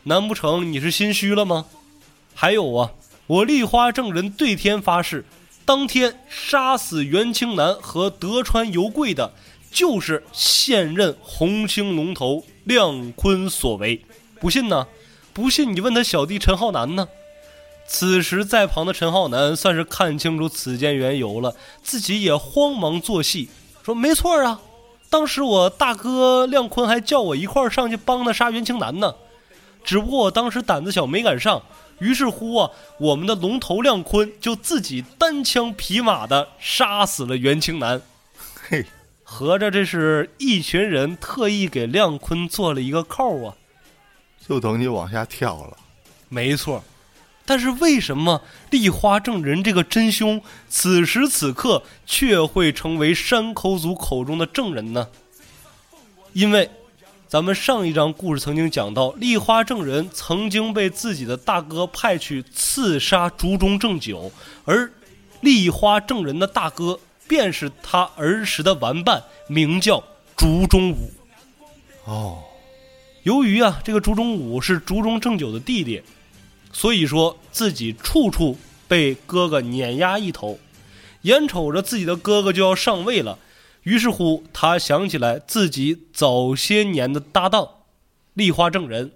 [0.03, 1.65] 难不成你是心虚了吗？
[2.35, 2.91] 还有啊，
[3.27, 5.25] 我丽花证人对天发誓，
[5.65, 9.33] 当天杀死袁青南和德川游贵的，
[9.71, 14.05] 就是现任红青龙头亮坤所为。
[14.39, 14.87] 不信呢？
[15.33, 17.07] 不信你问他小弟陈浩南呢？”
[17.91, 23.49] 此时在旁的陈浩南算是看清楚此间缘由了，自己也慌忙作戏，
[23.83, 24.61] 说：“没错啊，
[25.09, 29.15] 当时我大哥亮坤还叫我一块儿上去帮他杀袁青南呢，
[29.83, 31.63] 只不过我当时胆子小没敢上，
[31.99, 38.01] 于是乎啊，我们的龙头亮坤就自己单枪匹马的杀死了袁青南。
[38.69, 38.85] 嘿，
[39.23, 43.55] 合着这是一群人特意给亮坤做了一个扣啊，
[44.47, 45.77] 就等你往下跳了。
[46.27, 46.83] 没错。”
[47.49, 50.39] 但是为什么立花正人这个真凶
[50.69, 55.07] 此时此刻却会成为山口组口中的证人呢？
[56.33, 56.69] 因为，
[57.27, 64.31] 咱们上一章故事曾经讲到，立花正人曾经被自己的大哥派去刺杀竹中正久，
[64.63, 64.91] 而
[65.41, 70.03] 立花正人的大哥便是他儿时的玩伴，名叫
[70.37, 71.11] 竹中武。
[72.05, 72.43] 哦，
[73.23, 75.99] 由于啊，这个竹中武是竹中正久的弟弟。
[76.71, 78.57] 所以说自己处处
[78.87, 80.59] 被哥哥碾压一头，
[81.23, 83.37] 眼瞅着自己的哥哥就要上位了，
[83.83, 87.67] 于是乎他想起来自己早些年的搭档，
[88.33, 89.11] 立花正人，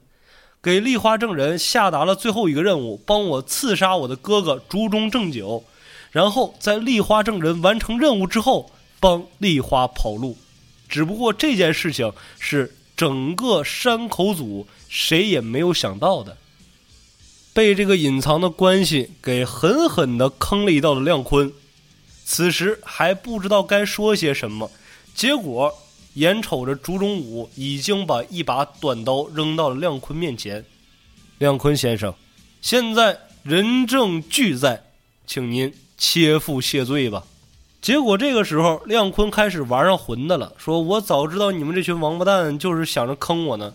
[0.61, 5.63] 给立花正人下达了最后一个任务，帮我刺杀我的哥哥竹中正九，
[6.11, 10.37] 然后在立花正人完成任务之后，帮立花跑路。
[10.89, 16.37] 只不过这件事情是整个山口组谁也没有想到的。
[17.53, 21.53] 被这个隐藏的关系给狠狠地坑了一道的亮坤，
[22.25, 24.71] 此时还不知道该说些什么，
[25.13, 25.71] 结果
[26.15, 30.65] 眼瞅着竹中武已经把一把短刀扔到了亮坤面前，
[31.37, 32.13] 亮坤先生，
[32.61, 34.83] 现在人证俱在，
[35.27, 37.23] 请您切腹谢罪吧。
[37.81, 43.73] 结果这个时候，亮坤开始玩上魂的了，说我早知道你们这群王八蛋就是想着坑我呢。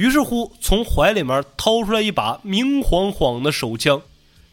[0.00, 4.00] 于是乎，从怀里面掏出来一把明晃晃的手枪，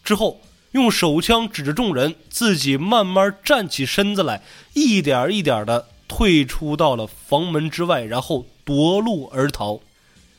[0.03, 0.41] 之后
[0.71, 4.41] 用手枪指着众人，自己慢慢站起身子来，
[4.73, 9.79] 一点一点的退出到了房门之外，然后夺路而逃。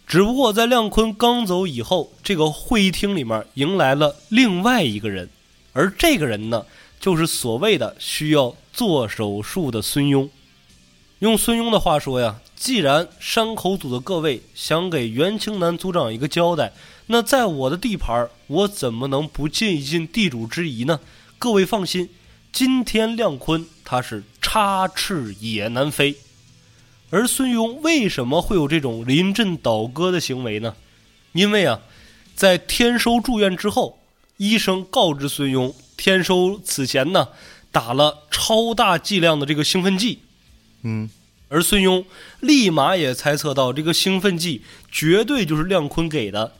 [0.06, 5.30] 只不过在亮坤刚走以后，这个会议厅里面迎来了另外一个人，
[5.72, 6.66] 而这个人呢，
[7.00, 10.28] 就是所谓的需要做手术的孙庸。
[11.20, 12.38] 用孙庸的话说呀。
[12.58, 16.72] 既然山口组的各位想给袁青南组长一个交代，
[17.06, 20.98] 那在我的地盘，我怎么能不尽一尽地主之谊呢？
[21.38, 22.10] 各位放心，
[22.52, 26.16] 今天亮坤他是插翅也难飞。
[27.10, 30.74] 而孙庸为什么会有这种临阵倒戈的行为呢？
[31.32, 31.80] 因为啊，
[32.34, 34.00] 在天收住院之后，
[34.36, 37.28] 医生告知孙庸，天收此前呢
[37.70, 40.18] 打了超大剂量的这个兴奋剂。
[40.82, 41.08] 嗯。
[41.48, 42.04] 而孙庸
[42.40, 46.52] 立马也猜测到，这个兴奋剂绝对就是亮坤给的。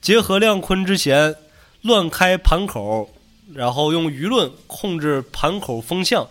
[0.00, 1.34] 结合亮坤之前
[1.82, 3.10] 乱开盘口，
[3.54, 6.28] 然后用舆论控制盘口风向，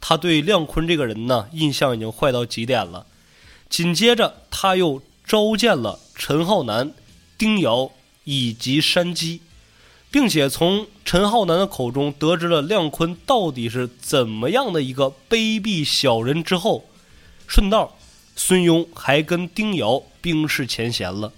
[0.00, 3.06] 他对亮坤这个人呢印象已经坏到极点了。
[3.68, 6.92] 紧接着，他又召见了陈浩南、
[7.36, 7.90] 丁瑶、
[8.24, 9.40] 以及山鸡，
[10.10, 16.86] 并且从陈浩南的口中得知了亮坤到底是怎么样的一个卑鄙小人之后，
[17.54, 17.96] 顺道，
[18.34, 21.32] 孙庸还跟丁瑶冰释前嫌了，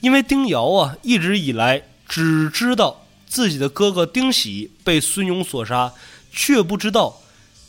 [0.00, 5.92] 因为丁瑶啊一直以来只知道自己的哥哥丁喜被孙庸所杀，
[6.32, 7.20] 却不知道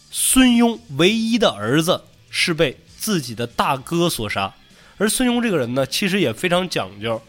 [0.10, 4.54] 孙庸唯一的儿子是被自己的大哥所杀。
[4.96, 7.22] 而孙庸这个人呢，其实也非常讲究，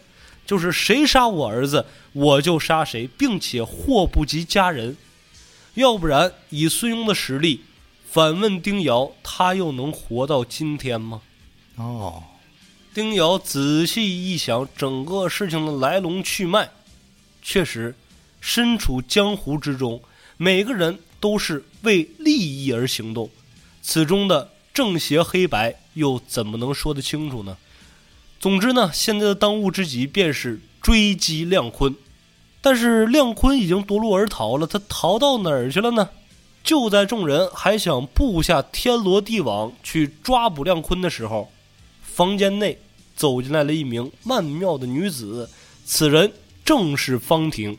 [0.45, 4.95] 就是谁杀我儿子，我就杀谁，并且祸不及家人。
[5.73, 7.65] 要不然，以孙庸的实力，
[8.15, 11.21] 反问丁瑶，他又能活到今天吗？
[11.75, 12.23] 哦，
[12.93, 16.69] 丁瑶仔细一想，整个事情的来龙去脉，
[17.41, 17.93] 确实，
[18.39, 20.01] 身处江湖之中，
[20.37, 23.29] 每个人都是为利益而行动，
[23.81, 25.75] 此中的正邪黑白。
[25.95, 27.57] 又怎么能说得清楚呢？
[28.39, 31.93] 总之呢，现在的当务之急便是追击亮坤。
[32.61, 36.09] 但是亮坤已经夺路而逃了，他逃到哪儿去了呢？
[36.65, 41.51] 就在众人还想布下天罗地网去抓捕亮坤的时候，
[42.01, 42.79] 房间内
[43.15, 45.47] 走进来了一名曼妙的女子，
[45.85, 46.33] 此人
[46.65, 47.77] 正是方婷。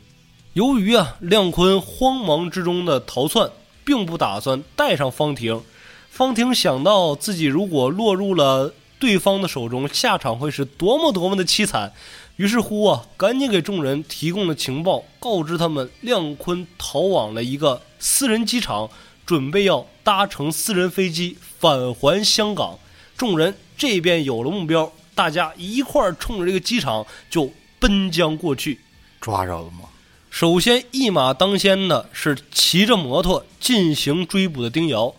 [0.53, 3.51] 由于啊，亮坤慌忙之中的逃窜，
[3.83, 5.61] 并不打算带上方婷。
[6.09, 11.91] 方婷想到自己如果落入了对方的手中，下场会是多么多么的凄惨，
[12.37, 18.89] 于是乎啊，赶紧给众人提供了情报，告知他们亮坤逃往了一个私人机场，
[19.25, 22.79] 准备要搭乘私人飞机返还香港。
[23.17, 28.79] 众人这边有了目标，大家一块儿冲着这个机场就奔将过去。
[29.19, 29.89] 抓着了吗？
[30.29, 35.15] 首先一马当先的是骑着摩托进行追捕的丁瑶。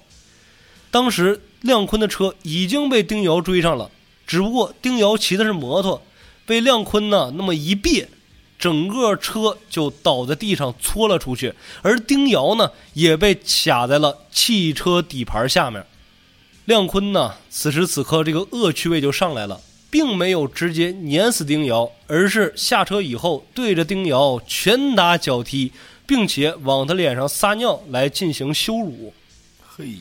[0.92, 3.90] 当时亮坤的车已经被丁瑶追上了，
[4.26, 6.00] 只不过丁瑶骑的是摩托，
[6.46, 8.08] 被亮坤呢那么一别，
[8.58, 15.86] 整个车就倒在地上搓了出去，而丁瑶呢也被卡在了汽车底盘下面。
[16.64, 19.60] 亮坤呢此时此刻这个恶趣味就上来了，
[19.90, 25.72] 并没有直接碾死丁瑶，而是下车以后对着丁瑶拳打脚踢，
[26.06, 29.14] 并且往他脸上撒尿来进行羞辱。
[29.66, 29.96] 嘿。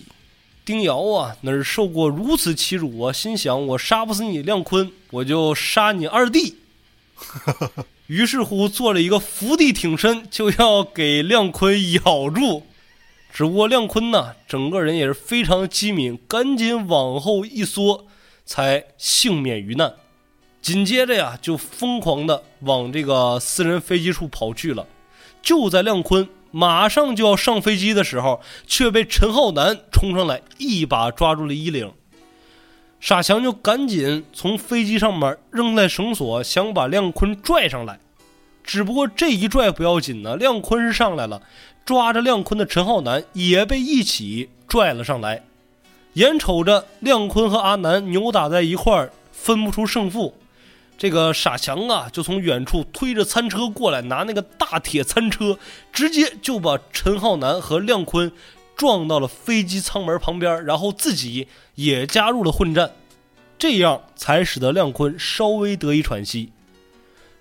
[0.66, 3.14] 丁瑶啊，哪受过如此欺辱啊？
[3.14, 6.58] 心想：我杀不死你亮坤，我就杀你二弟。
[8.08, 12.64] 于是乎，做了一个伏地挺身，就要给亮坤咬住。
[13.32, 18.08] 只不过亮坤呢，整个人也是非常机敏，赶紧往后一缩，
[18.46, 19.94] 才幸免于难。
[20.62, 24.88] 紧接着呀，就疯狂的往这个私人飞机处跑去了。
[25.42, 26.28] 就在亮坤。
[26.50, 31.92] 马上就要上飞机的时候，却被陈浩南冲上来，一把抓住了衣领。
[33.00, 38.00] 傻强就赶紧从飞机上面扔来绳索，想把亮坤拽上来。
[38.64, 41.42] 只不过这一拽不要紧呢，亮坤是上来了，
[41.86, 45.44] 抓着亮坤的陈浩南也被一起拽了上来。
[46.14, 50.36] 眼瞅着亮坤和阿南扭打在一块儿，分不出胜负。
[50.98, 55.60] 这个傻强啊，就从远处推着餐车过来，拿那个大铁餐车，
[55.94, 58.32] 直接就把陈浩南和亮坤
[58.78, 62.92] 撞到了飞机舱门旁边，然后自己也加入了混战，
[63.58, 66.52] 这样才使得亮坤稍微得以喘息。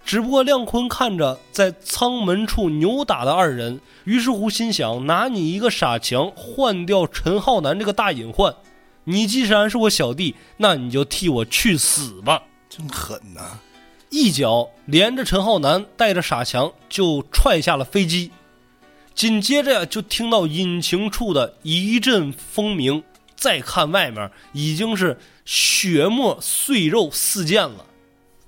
[0.04, 8.54] 只不过亮坤看着在舱门处扭打的二人，于是乎心想：拿你一个傻强换掉陈浩南这个大隐患，
[9.04, 12.44] 你既然是我小弟，那你就替我去死吧！
[12.68, 13.58] 真狠呐！
[14.08, 18.30] 一脚连着陈浩南带着傻强就踹下了飞机，
[19.16, 23.02] 紧接着呀，就听到引擎处的一阵风鸣。
[23.34, 27.86] 再看外面，已经是血沫碎肉四溅了。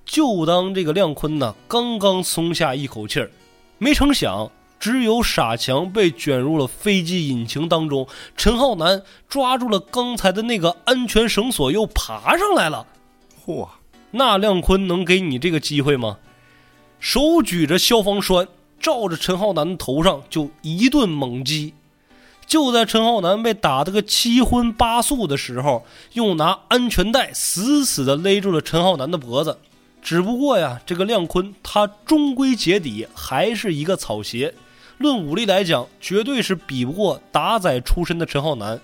[0.05, 3.31] 就当这个亮坤呢刚刚松下一口气儿，
[3.79, 12.87] 没成想，只有傻强被卷入了飞机引擎当中，陈浩南抓住了刚才的那个安全绳索，又爬上来了。
[13.47, 13.69] 嚯！
[14.11, 16.19] 那亮坤能给你这个机会吗？
[16.99, 18.49] 手举着消防栓，
[18.81, 21.75] 照着陈浩南的头上就一顿猛击。
[22.47, 25.85] 就在陈浩南被打得个七荤八素的时候，
[26.15, 29.59] 又拿安全带死死地勒住了陈浩南的脖子。
[30.01, 34.55] 只不过呀，这个亮坤他终归结底还是一个草鞋，
[34.97, 38.81] 论武力来讲，绝对是比不过打仔出身的陈浩南。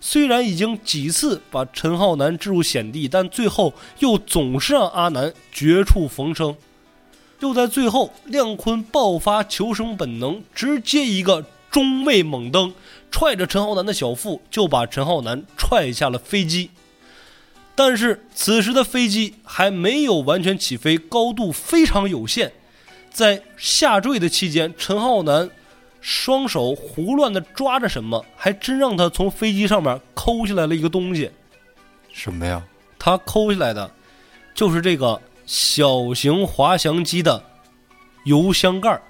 [0.00, 6.54] 虽然已经几次把陈浩南置入险地，但最后又总是让阿南绝处逢生。
[7.40, 12.74] 就在最后，亮坤爆发求生本能，直接一个中位猛蹬，
[13.10, 16.70] 踹着陈浩南的小腹，就把陈浩南踹下了飞机。
[17.74, 22.52] 但是此时的飞机还没有完全起飞，高度非常有限。
[23.10, 25.48] 在下坠的期间，陈浩南
[26.02, 31.30] 双手胡乱的抓着什么，还真让他从飞机上面抠下来了一个东西。
[32.12, 32.62] 什么呀？
[32.98, 33.90] 他抠下来的
[34.54, 35.18] 就是这个
[35.52, 37.42] 小型滑翔机的
[38.22, 39.02] 油箱盖儿。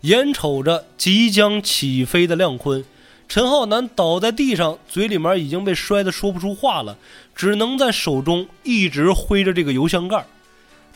[0.00, 2.84] 眼瞅着即将起飞的亮坤，
[3.28, 6.98] 陈浩南倒在地上，嘴里面已经被摔得说不出话了，
[7.36, 10.26] 只能在手中一直挥着这个油箱盖儿。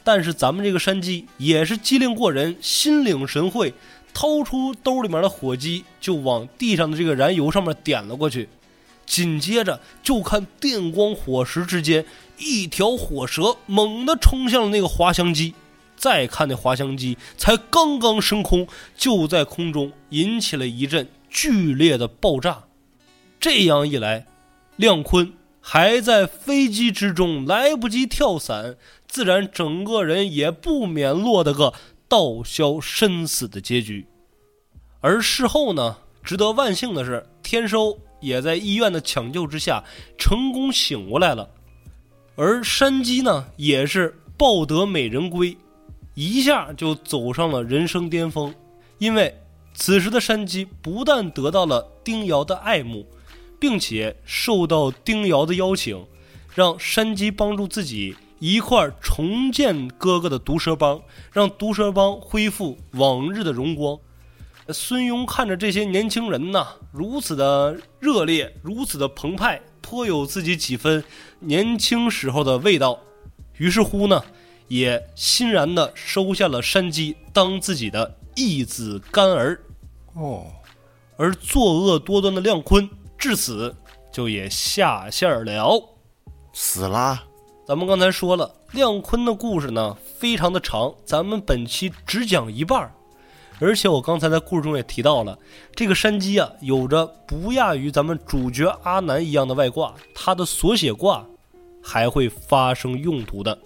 [0.02, 3.72] 但是咱们这个山鸡也是机灵过人，心领神会，
[4.12, 8.48] 掏出兜里面的火机就往地上的这个燃油上面点了过去。
[9.06, 12.04] 紧接着就看电光火石之间，
[12.36, 15.54] 一条火蛇猛地冲向了那个滑翔机。
[15.96, 22.64] 再看那滑翔机，才刚刚升空，就在空中引起了一阵剧烈的爆炸。
[23.40, 24.26] 这样一来，
[24.76, 28.76] 亮坤还在飞机之中来不及跳伞，
[29.08, 31.72] 自然整个人也不免落得个
[32.08, 34.06] 道消身死的结局。
[35.00, 39.84] 而事后呢，值得万幸的是，天收也在医院的抢救之下
[40.18, 41.48] 成功醒过来了，
[42.34, 45.56] 而山鸡呢，也是抱得美人归。
[46.14, 48.52] 一下就走上了人生巅峰，
[48.98, 49.32] 因为
[49.74, 53.06] 此时的山鸡不但得到了丁瑶的爱慕，
[53.60, 56.04] 并且受到丁瑶的邀请，
[56.52, 61.00] 让山鸡帮助自己一块重建哥哥的毒蛇帮，
[61.30, 63.96] 让毒蛇帮恢复往日的荣光。
[64.68, 71.02] 孙庸看着这些年轻人呐，如此的热烈，如此的澎湃，颇有自己几分
[71.40, 72.98] 年轻时候的味道。
[73.58, 74.22] 于是乎呢。
[74.68, 79.60] 也欣然的收下了山鸡当自己的义子干儿，
[80.14, 80.44] 哦，
[81.16, 83.72] 而作恶多端的亮坤至此
[84.12, 85.80] 就也下线了，
[86.52, 87.22] 死啦。
[87.64, 92.92] 咱们刚才说了，亮坤的故事呢非常的长，咱们本期只讲一半
[93.58, 95.38] 而且我刚才在故事中也提到了，
[95.74, 101.24] 这个山鸡啊有着不亚于咱们主角阿南一样的外挂，它的锁血挂
[101.82, 103.58] 还会发生用途的。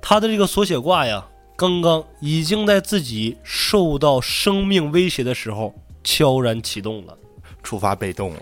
[0.00, 7.16] 它的这个锁血挂呀，刚刚已经在自己受到生命威胁的时候悄然启动了，
[7.62, 8.40] 触发被动了。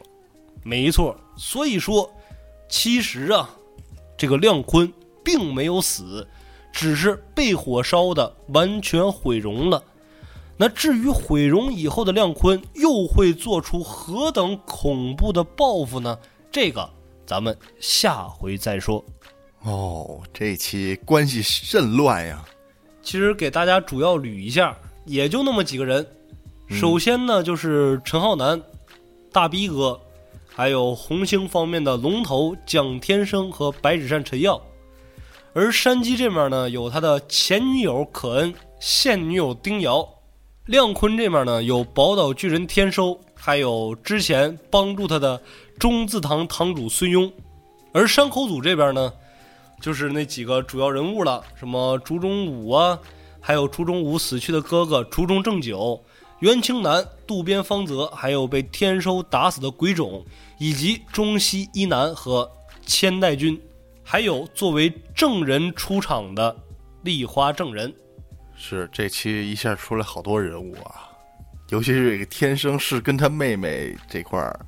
[0.63, 2.09] 没错，所以说，
[2.69, 3.51] 其实啊，
[4.17, 4.93] 这个亮坤
[5.25, 6.25] 并没有死，
[6.73, 9.83] 只是被火烧的完全毁容了。
[10.63, 16.17] 那至于毁容以后的亮坤又会做出何等恐怖的报复呢？
[16.53, 16.89] 这个
[17.27, 19.05] 咱们下回再说。
[19.63, 22.45] 哦，这期关系甚乱呀！
[23.03, 26.07] 其实给大家主要捋一下，也就那么几个人。
[26.71, 28.63] 首先呢，就是陈浩南、
[29.33, 30.01] 大逼哥，
[30.47, 34.63] 还有红星方面的龙头蒋天生和白纸扇陈耀。
[35.55, 40.09] 而山鸡这面呢，有他的前女友可恩、现女友丁瑶。
[40.67, 45.43] 亮坤这面呢，有宝岛巨人天收，还有之前帮助他的
[45.77, 47.33] 中字堂堂主孙庸。
[47.93, 49.13] 而山口组这边呢？
[49.81, 52.97] 就是那几个主要人物了，什么竹中武啊，
[53.41, 56.01] 还有竹中武死去的哥哥竹中正久、
[56.39, 60.25] 袁青南、渡边芳泽，还有被天收打死的鬼冢，
[60.59, 62.49] 以及中西一男和
[62.87, 63.61] 千代君，
[64.05, 66.57] 还有作为证人出场的
[67.03, 67.93] 立花证人。
[68.65, 71.11] 是这期一下出来好多人物啊，
[71.71, 74.61] 尤其是这个天生是跟他妹妹这块儿，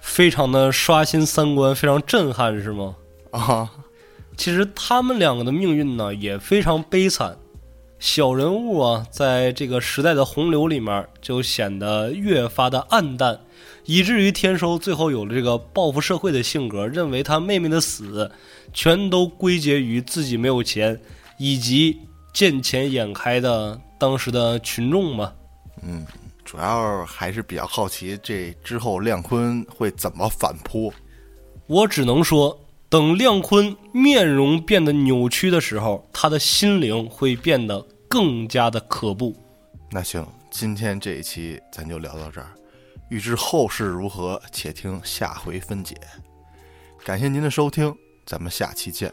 [0.00, 2.96] 非常的刷新三观，非常震撼，是吗？
[3.30, 3.70] 啊。
[4.38, 7.36] 其实他们两个的命运呢也非常悲惨，
[7.98, 13.38] 小人物啊，在这个时代的洪流里面就显得越发的暗淡，
[13.84, 18.30] 以至于天收最后有了这个报复社会的性格，认为他妹妹的死
[18.72, 21.00] 全都归结于自己没有钱，
[21.38, 21.98] 以及
[22.36, 25.32] 见钱眼开的当时的群众嘛。
[25.82, 26.04] 嗯，
[26.44, 30.92] 主要还是比较好奇这之后亮坤会怎么反扑。
[31.66, 32.60] 我只能说。
[32.88, 39.34] 等亮坤面容变得扭曲的时候，他的心灵会变得更加的可怖。
[39.90, 42.54] 那行，今天这一期咱就聊到这儿，
[43.10, 45.96] 欲知后事如何，且听下回分解。
[47.04, 47.92] 感谢您的收听，
[48.24, 49.12] 咱们下期见。